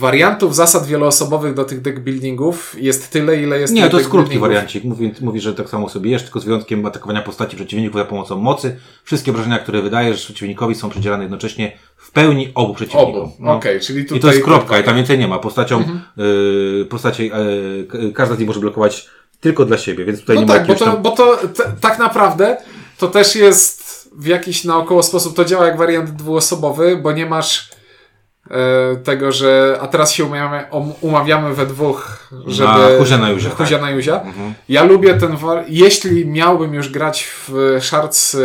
wariantów 0.01 0.55
zasad 0.55 0.87
wieloosobowych 0.87 1.55
do 1.55 1.65
tych 1.65 1.81
deckbuildingów 1.81 2.77
jest 2.79 3.11
tyle, 3.11 3.43
ile 3.43 3.61
jest 3.61 3.73
Nie, 3.75 3.89
to 3.91 3.99
jest 3.99 4.11
krótki 4.11 4.39
wariancik. 4.39 4.85
Mówi, 4.85 5.13
mówi, 5.21 5.41
że 5.41 5.55
tak 5.55 5.69
samo 5.69 5.89
sobie 5.89 6.11
jesz, 6.11 6.23
tylko 6.23 6.41
z 6.41 6.45
wyjątkiem 6.45 6.87
atakowania 6.87 7.23
postaci 7.23 7.57
przeciwników 7.57 8.01
za 8.01 8.05
pomocą 8.05 8.37
mocy. 8.37 8.77
Wszystkie 9.05 9.31
obrażenia, 9.31 9.59
które 9.59 9.83
wydajesz 9.83 10.25
przeciwnikowi 10.25 10.75
są 10.75 10.91
przydzielane 10.91 11.23
jednocześnie 11.23 11.73
w 11.97 12.11
pełni 12.11 12.49
obu 12.55 12.75
przeciwnikom. 12.75 13.15
Obu, 13.15 13.33
okej, 13.51 13.81
czyli 13.81 14.03
tutaj... 14.05 14.19
I 14.19 14.21
to 14.21 14.29
jest 14.33 14.45
kropka, 14.45 14.79
i 14.79 14.85
tam 14.85 14.97
więcej 14.97 15.19
nie 15.19 15.29
ma. 15.29 15.39
Postacią, 15.39 15.85
y, 16.83 16.85
postacie, 16.85 17.23
y, 17.25 17.87
k- 17.91 17.99
każda 18.15 18.35
z 18.37 18.39
nich 18.39 18.49
może 18.49 18.61
blokować 18.61 19.09
tylko 19.41 19.65
dla 19.65 19.79
siebie, 19.79 20.05
więc 20.05 20.21
tutaj 20.21 20.37
No 20.37 20.43
nie 20.43 20.47
ma 20.49 20.55
tak, 20.55 20.67
bo 20.67 20.73
jakiegoś 20.73 20.89
to, 20.89 20.95
tam... 20.95 21.03
bo 21.03 21.11
to 21.11 21.37
t- 21.37 21.73
tak 21.81 21.99
naprawdę 21.99 22.57
to 22.99 23.09
też 23.09 23.37
jest 23.37 24.09
w 24.17 24.27
jakiś 24.27 24.65
naokoło 24.65 25.03
sposób, 25.03 25.37
to 25.37 25.45
działa 25.45 25.67
jak 25.67 25.79
wariant 25.79 26.11
dwuosobowy, 26.11 26.97
bo 27.03 27.13
nie 27.13 27.27
masz 27.27 27.71
tego, 29.05 29.33
że 29.33 29.79
a 29.81 29.87
teraz 29.87 30.13
się 30.13 30.25
umawiamy, 30.25 30.65
um, 30.71 30.93
umawiamy 31.01 31.55
we 31.55 31.67
dwóch, 31.67 32.29
żeby... 32.47 32.99
Huzia 32.99 33.19
na 33.19 33.31
Juzia, 33.31 33.51
Huzia 33.51 33.79
tak. 33.79 33.83
na 33.83 33.91
Juzia. 33.91 34.23
Ja 34.69 34.85
lubię 34.85 35.15
ten 35.15 35.37
war... 35.37 35.65
Jeśli 35.69 36.27
miałbym 36.27 36.75
już 36.75 36.89
grać 36.89 37.25
w 37.25 37.77
Shards 37.81 38.35
e, 38.35 38.39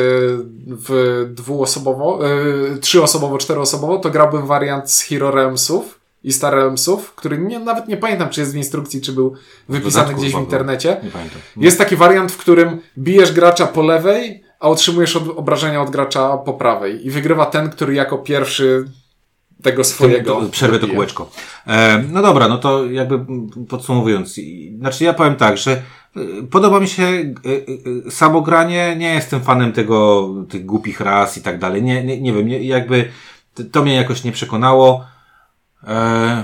w 0.67 1.25
dwuosobowo, 1.29 2.19
e, 2.27 2.77
trzyosobowo, 2.77 3.37
czteroosobowo, 3.37 3.97
to 3.97 4.09
grałbym 4.09 4.45
wariant 4.45 4.91
z 4.91 5.01
Hero 5.01 5.31
Realmsów 5.31 5.99
i 6.23 6.33
Star 6.33 6.53
Realmsów, 6.53 7.15
który 7.15 7.37
nie, 7.37 7.59
nawet 7.59 7.87
nie 7.87 7.97
pamiętam, 7.97 8.29
czy 8.29 8.41
jest 8.41 8.53
w 8.53 8.57
instrukcji, 8.57 9.01
czy 9.01 9.13
był 9.13 9.35
wypisany 9.69 10.05
dodatku 10.05 10.21
gdzieś 10.21 10.35
w 10.35 10.39
internecie. 10.39 10.97
Nie 11.03 11.11
pamiętam. 11.11 11.41
Jest 11.57 11.77
taki 11.77 11.95
wariant, 11.95 12.31
w 12.31 12.37
którym 12.37 12.81
bijesz 12.97 13.31
gracza 13.31 13.67
po 13.67 13.81
lewej, 13.81 14.43
a 14.59 14.69
otrzymujesz 14.69 15.15
od, 15.15 15.37
obrażenia 15.37 15.81
od 15.81 15.89
gracza 15.89 16.37
po 16.37 16.53
prawej. 16.53 17.07
I 17.07 17.09
wygrywa 17.11 17.45
ten, 17.45 17.69
który 17.69 17.93
jako 17.93 18.17
pierwszy 18.17 18.85
tego 19.65 19.83
swojego. 19.83 20.35
To- 20.41 20.49
Przerwę 20.49 20.79
to 20.79 20.87
kółeczko. 20.87 21.29
E, 21.67 22.03
no 22.11 22.21
dobra, 22.21 22.47
no 22.47 22.57
to 22.57 22.85
jakby 22.85 23.15
mm, 23.15 23.49
podsumowując. 23.69 24.37
i- 24.37 24.75
Znaczy 24.79 25.03
ja 25.03 25.13
powiem 25.13 25.35
tak, 25.35 25.57
że 25.57 25.81
y, 26.17 26.43
podoba 26.51 26.79
mi 26.79 26.87
się 26.87 27.03
y, 27.03 27.33
y, 27.45 28.07
y, 28.07 28.11
samo 28.11 28.41
granie, 28.41 28.95
nie 28.97 29.13
jestem 29.13 29.41
fanem 29.41 29.73
tego, 29.73 30.29
tych 30.49 30.65
głupich 30.65 30.99
ras 30.99 31.37
i 31.37 31.41
tak 31.41 31.59
dalej. 31.59 31.83
Nie, 31.83 32.03
nie, 32.03 32.21
nie 32.21 32.33
wiem, 32.33 32.47
nie, 32.47 32.63
jakby 32.63 33.09
t- 33.53 33.63
to 33.63 33.83
mnie 33.83 33.95
jakoś 33.95 34.23
nie 34.23 34.31
przekonało. 34.31 35.05
E, 35.87 36.43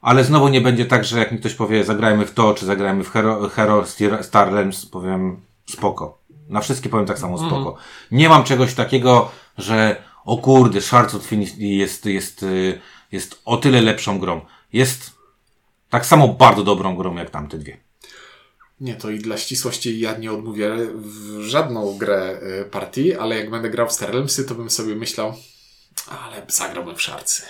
ale 0.00 0.24
znowu 0.24 0.48
nie 0.48 0.60
będzie 0.60 0.86
tak, 0.86 1.04
że 1.04 1.18
jak 1.18 1.32
mi 1.32 1.38
ktoś 1.38 1.54
powie 1.54 1.84
zagrajmy 1.84 2.26
w 2.26 2.34
to, 2.34 2.54
czy 2.54 2.66
zagrajmy 2.66 3.04
w 3.04 3.10
Hero, 3.10 3.48
Hero 3.48 3.82
Star- 3.86 4.24
Star 4.24 4.52
Realms, 4.52 4.86
powiem 4.86 5.40
spoko. 5.70 6.18
Na 6.48 6.60
wszystkie 6.60 6.88
powiem 6.88 7.06
tak 7.06 7.18
samo 7.18 7.38
spoko. 7.38 7.76
Nie 8.10 8.28
mam 8.28 8.44
czegoś 8.44 8.74
takiego, 8.74 9.30
że 9.58 9.96
o 10.30 10.36
kurde, 10.36 10.80
Shards 10.80 11.14
of 11.14 11.22
Infinity 11.22 11.64
jest, 11.64 12.06
jest, 12.06 12.42
y, 12.42 12.80
jest 13.12 13.40
o 13.44 13.56
tyle 13.56 13.80
lepszą 13.80 14.18
grą. 14.18 14.40
Jest 14.72 15.10
tak 15.88 16.06
samo 16.06 16.28
bardzo 16.28 16.64
dobrą 16.64 16.96
grą 16.96 17.16
jak 17.16 17.30
tamte 17.30 17.58
dwie. 17.58 17.76
Nie, 18.80 18.94
to 18.94 19.10
i 19.10 19.18
dla 19.18 19.38
ścisłości 19.38 20.00
ja 20.00 20.18
nie 20.18 20.32
odmówię 20.32 20.76
w 20.94 21.40
żadną 21.40 21.98
grę 21.98 22.40
y, 22.60 22.64
partii, 22.64 23.14
ale 23.14 23.36
jak 23.36 23.50
będę 23.50 23.70
grał 23.70 23.88
w 23.88 23.92
Star 23.92 24.10
Realmsy, 24.10 24.44
to 24.44 24.54
bym 24.54 24.70
sobie 24.70 24.94
myślał, 24.94 25.34
ale 26.06 26.46
zagrałbym 26.48 26.96
w 26.96 27.02
szarcy. 27.02 27.42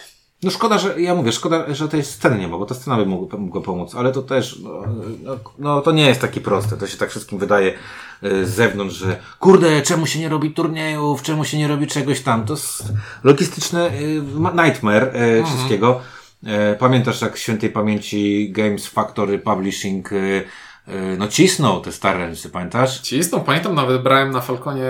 No 0.42 0.50
szkoda, 0.50 0.78
że, 0.78 1.00
ja 1.00 1.14
mówię, 1.14 1.32
szkoda, 1.32 1.74
że 1.74 1.88
tej 1.88 2.04
sceny 2.04 2.38
nie 2.38 2.48
ma, 2.48 2.58
bo 2.58 2.66
ta 2.66 2.74
scena 2.74 2.96
by 2.96 3.06
mogła, 3.06 3.60
pomóc, 3.60 3.94
ale 3.94 4.12
to 4.12 4.22
też, 4.22 4.58
no, 4.62 4.82
no, 5.22 5.36
no 5.58 5.80
to 5.80 5.92
nie 5.92 6.06
jest 6.06 6.20
takie 6.20 6.40
proste. 6.40 6.76
To 6.76 6.86
się 6.86 6.96
tak 6.96 7.10
wszystkim 7.10 7.38
wydaje 7.38 7.78
z 8.22 8.48
zewnątrz, 8.48 8.96
że 8.96 9.16
kurde, 9.38 9.82
czemu 9.82 10.06
się 10.06 10.18
nie 10.18 10.28
robi 10.28 10.50
turniejów, 10.50 11.22
czemu 11.22 11.44
się 11.44 11.58
nie 11.58 11.68
robi 11.68 11.86
czegoś 11.86 12.20
tam. 12.20 12.44
To 12.44 12.52
jest 12.52 12.92
logistyczny 13.24 13.90
y, 14.00 14.22
ma- 14.34 14.64
nightmare 14.64 15.16
y, 15.16 15.44
wszystkiego. 15.46 16.00
E, 16.46 16.74
pamiętasz 16.74 17.22
jak 17.22 17.36
świętej 17.36 17.70
pamięci 17.70 18.52
Games 18.52 18.86
Factory 18.86 19.38
Publishing 19.38 20.10
no 21.18 21.28
cisnął 21.28 21.80
te 21.80 21.92
stare 21.92 22.18
ręce, 22.18 22.48
pamiętasz? 22.48 23.00
Cisną, 23.00 23.40
pamiętam, 23.40 23.74
nawet 23.74 24.02
brałem 24.02 24.30
na 24.30 24.40
Falconie 24.40 24.86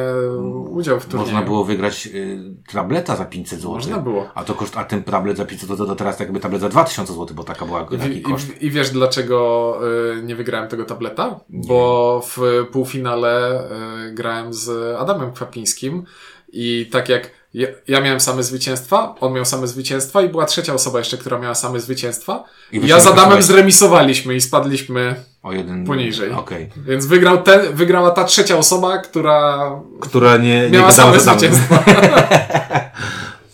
udział 0.69 1.01
w 1.01 1.07
turnieju. 1.07 1.33
Można 1.33 1.43
było 1.43 1.65
wygrać 1.65 2.07
y, 2.07 2.39
tableta 2.73 3.17
za 3.17 3.25
500 3.25 3.61
zł. 3.61 3.75
Można 3.75 3.99
było. 3.99 4.29
A 4.35 4.45
to 4.45 4.55
koszt, 4.55 4.77
a 4.77 4.85
ten 4.85 5.03
tablet 5.03 5.37
za 5.37 5.45
500 5.45 5.69
zł 5.69 5.87
to 5.87 5.97
teraz 5.97 6.21
jakby 6.21 6.41
tablet 6.41 6.61
za 6.61 6.69
2000 6.69 7.13
zł, 7.13 7.27
bo 7.37 7.45
taka 7.45 7.67
była 7.67 7.87
I, 7.91 7.99
taki 7.99 8.19
i, 8.19 8.23
koszt. 8.23 8.63
I 8.63 8.71
wiesz 8.71 8.91
dlaczego 8.91 9.79
y, 10.19 10.23
nie 10.23 10.37
wygrałem 10.37 10.69
tego 10.69 10.85
tableta? 10.85 11.41
Bo 11.49 12.23
w 12.27 12.67
półfinale 12.73 13.63
y, 14.09 14.15
grałem 14.15 14.55
z 14.55 14.97
Adamem 14.99 15.33
Kwapińskim 15.33 16.05
i 16.53 16.89
tak 16.93 17.09
jak 17.09 17.40
ja, 17.55 17.69
ja 17.89 18.01
miałem 18.01 18.21
same 18.21 18.43
zwycięstwa, 18.43 19.15
on 19.21 19.33
miał 19.33 19.45
same 19.45 19.67
zwycięstwa 19.67 20.23
i 20.23 20.29
była 20.29 20.47
trzecia 20.47 20.75
osoba 20.75 20.99
jeszcze, 20.99 21.19
która 21.19 21.39
miała 21.39 21.55
same 21.55 21.81
zwycięstwa. 21.81 22.45
I 22.73 22.87
ja 22.87 23.01
z 23.01 23.07
Adamem 23.07 23.43
zremisowaliśmy 23.43 24.35
i 24.35 24.41
spadliśmy, 24.41 25.15
O 25.43 25.53
jeden. 25.53 25.85
poniżej. 25.85 26.33
Okej. 26.33 26.71
więc 26.77 27.07
wygrał 27.07 27.43
ten, 27.43 27.75
wygrała 27.75 28.11
ta 28.11 28.25
trzecia 28.25 28.57
osoba, 28.59 28.99
która 28.99 29.71
Która 30.01 30.37
nie, 30.37 30.71
nie 30.71 30.79
miała 30.79 30.93
same 30.93 31.21
zwycięstwa. 31.21 31.85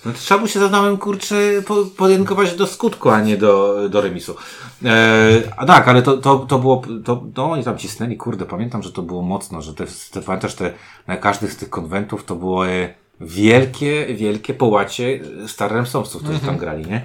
No 0.07 0.13
to 0.13 0.19
trzeba 0.19 0.41
mu 0.41 0.49
się 0.49 0.61
za 0.61 0.69
damem, 0.69 0.97
kurczę, 0.97 1.37
po, 1.67 1.85
podjękować 1.97 2.55
do 2.55 2.67
skutku, 2.67 3.11
a 3.11 3.21
nie 3.21 3.37
do, 3.37 3.77
do 3.89 4.01
remisu. 4.01 4.37
E, 4.85 5.43
a 5.57 5.67
tak, 5.67 5.89
ale 5.89 6.03
to, 6.03 6.17
to, 6.17 6.39
to 6.39 6.59
było, 6.59 6.83
to, 7.05 7.23
no 7.37 7.51
oni 7.51 7.65
tam 7.65 7.79
cisnęli, 7.79 8.17
kurde, 8.17 8.45
pamiętam, 8.45 8.83
że 8.83 8.93
to 8.93 9.03
było 9.03 9.23
mocno, 9.23 9.63
że 9.63 9.75
te, 9.75 9.85
te 10.11 10.23
pamiętasz, 10.23 10.55
te, 10.55 10.73
na 11.07 11.17
każdych 11.17 11.53
z 11.53 11.57
tych 11.57 11.71
konwentów 11.71 12.25
to 12.25 12.35
było 12.35 12.69
e, 12.69 12.95
wielkie, 13.21 14.07
wielkie 14.15 14.55
połacie 14.55 15.21
Star 15.47 15.73
Remsowców, 15.73 16.23
którzy 16.23 16.39
tam 16.39 16.57
grali, 16.59 16.87
nie? 16.87 17.05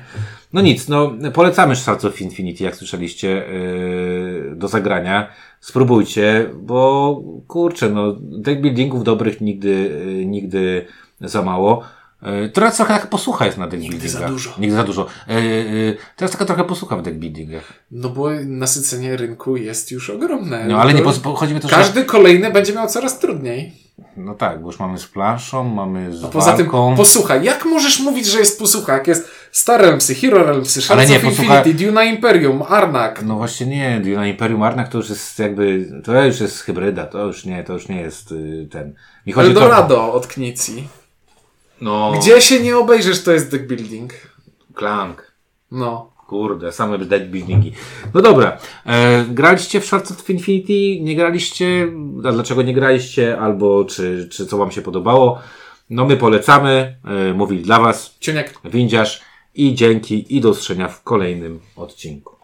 No 0.54 0.62
nic, 0.62 0.88
no 0.88 1.12
polecamy 1.34 1.76
Shards 1.76 2.06
of 2.06 2.21
Infinity, 2.21 2.63
jak 2.63 2.76
słyszeliście, 2.76 3.45
e, 3.47 4.56
do 4.56 4.67
zagrania. 4.67 5.28
Spróbujcie, 5.62 6.50
bo 6.56 7.21
kurczę, 7.47 7.89
no 7.89 8.13
deck 8.21 8.62
buildingów 8.62 9.04
dobrych 9.04 9.41
nigdy, 9.41 9.91
e, 10.21 10.26
nigdy 10.26 10.86
za 11.21 11.41
mało. 11.41 11.84
E, 12.24 12.50
Teraz 12.50 12.76
trochę 12.76 12.93
taka 12.93 13.08
posłucha 13.08 13.45
jest 13.45 13.58
na 13.58 13.67
deck 13.67 13.84
Nigdy 13.84 14.10
za 14.10 14.28
dużo. 14.28 14.54
Nigdy 14.60 14.76
za 14.76 14.84
dużo. 14.84 15.06
Teraz 16.15 16.32
taka 16.32 16.45
trochę 16.45 16.63
posłucha 16.63 16.97
w 16.97 17.02
deck 17.02 17.17
buildingach. 17.17 17.74
No 17.91 18.10
bo 18.10 18.30
nasycenie 18.45 19.17
rynku 19.17 19.58
jest 19.58 19.91
już 19.91 20.10
ogromne. 20.10 20.65
No 20.67 20.82
ale 20.82 20.93
nie 20.93 21.02
pos- 21.02 21.19
po- 21.19 21.36
chodzi 21.36 21.54
mi 21.54 21.60
to, 21.60 21.67
że... 21.69 21.76
Każdy 21.76 22.04
kolejny 22.06 22.52
będzie 22.52 22.74
miał 22.74 22.88
coraz 22.88 23.19
trudniej. 23.19 23.74
No 24.18 24.34
tak, 24.36 24.62
bo 24.62 24.68
już 24.68 24.80
mamy 24.80 25.00
z 25.00 25.06
planszą, 25.08 25.64
mamy 25.64 26.18
z 26.18 26.24
A 26.24 26.28
poza 26.28 26.54
tym, 26.54 26.66
walką. 26.66 26.96
posłuchaj, 26.98 27.44
jak 27.44 27.66
możesz 27.66 28.00
mówić, 28.00 28.26
że 28.26 28.40
jest 28.40 28.60
posłucha, 28.60 28.94
jak 28.94 29.08
jest 29.08 29.30
Star 29.52 29.82
Realmsy, 29.82 30.16
Hero 30.16 30.44
Realmsy, 30.44 30.82
Shards 30.82 31.10
nie, 31.10 31.18
of 31.18 31.24
posłuchaj- 31.24 31.58
Infinity, 31.58 31.86
Duna 31.86 32.04
Imperium, 32.04 32.64
Arnak. 32.70 33.24
No 33.26 33.36
właśnie 33.36 33.66
nie, 33.66 34.00
na 34.16 34.28
Imperium 34.28 34.64
Arnak 34.64 34.90
to 34.90 34.98
już 34.98 35.10
jest 35.10 35.40
jakby, 35.40 35.92
to 36.06 36.24
już 36.26 36.40
jest 36.40 36.60
hybryda, 36.62 37.06
to 37.06 37.26
już 37.26 37.46
nie, 37.46 37.64
to 37.64 37.74
już 37.74 37.88
nie 37.90 38.02
jest 38.02 38.32
y, 38.32 38.68
ten. 38.72 38.94
Mi 39.28 39.34
chodzi 39.34 39.54
to, 39.54 39.60
Eldorado 39.62 40.14
od 40.14 40.28
Knicji. 40.28 40.88
no, 41.82 42.14
Gdzie 42.20 42.42
się 42.42 42.60
nie 42.60 42.78
obejrzysz, 42.78 43.24
to 43.24 43.32
jest 43.32 43.52
deck 43.52 43.64
building. 43.64 44.14
Klank. 44.74 45.32
No. 45.72 46.11
Kurde, 46.32 46.72
same 46.72 46.98
deck 46.98 47.26
buildingi. 47.26 47.72
No 48.13 48.22
dobra, 48.22 48.58
e, 48.86 49.26
graliście 49.30 49.82
w 49.82 49.86
Shards 49.86 50.12
of 50.12 50.30
Infinity, 50.30 51.04
nie 51.04 51.15
graliście, 51.15 51.88
a 52.26 52.32
dlaczego 52.32 52.62
nie 52.62 52.74
graliście, 52.74 53.39
albo 53.39 53.86
czy, 53.86 54.30
czy 54.32 54.46
co 54.46 54.58
wam 54.58 54.72
się 54.72 54.82
podobało? 54.82 55.39
No 55.89 56.06
my 56.06 56.17
polecamy, 56.17 56.96
e, 57.06 57.34
mówili 57.34 57.63
dla 57.63 57.80
was 57.80 58.17
Ciuniek. 58.20 58.54
Windziarz 58.65 59.22
i 59.56 59.76
dzięki 59.76 60.36
i 60.38 60.41
do 60.41 60.50
usłyszenia 60.50 60.88
w 60.88 61.04
kolejnym 61.04 61.60
odcinku. 61.76 62.40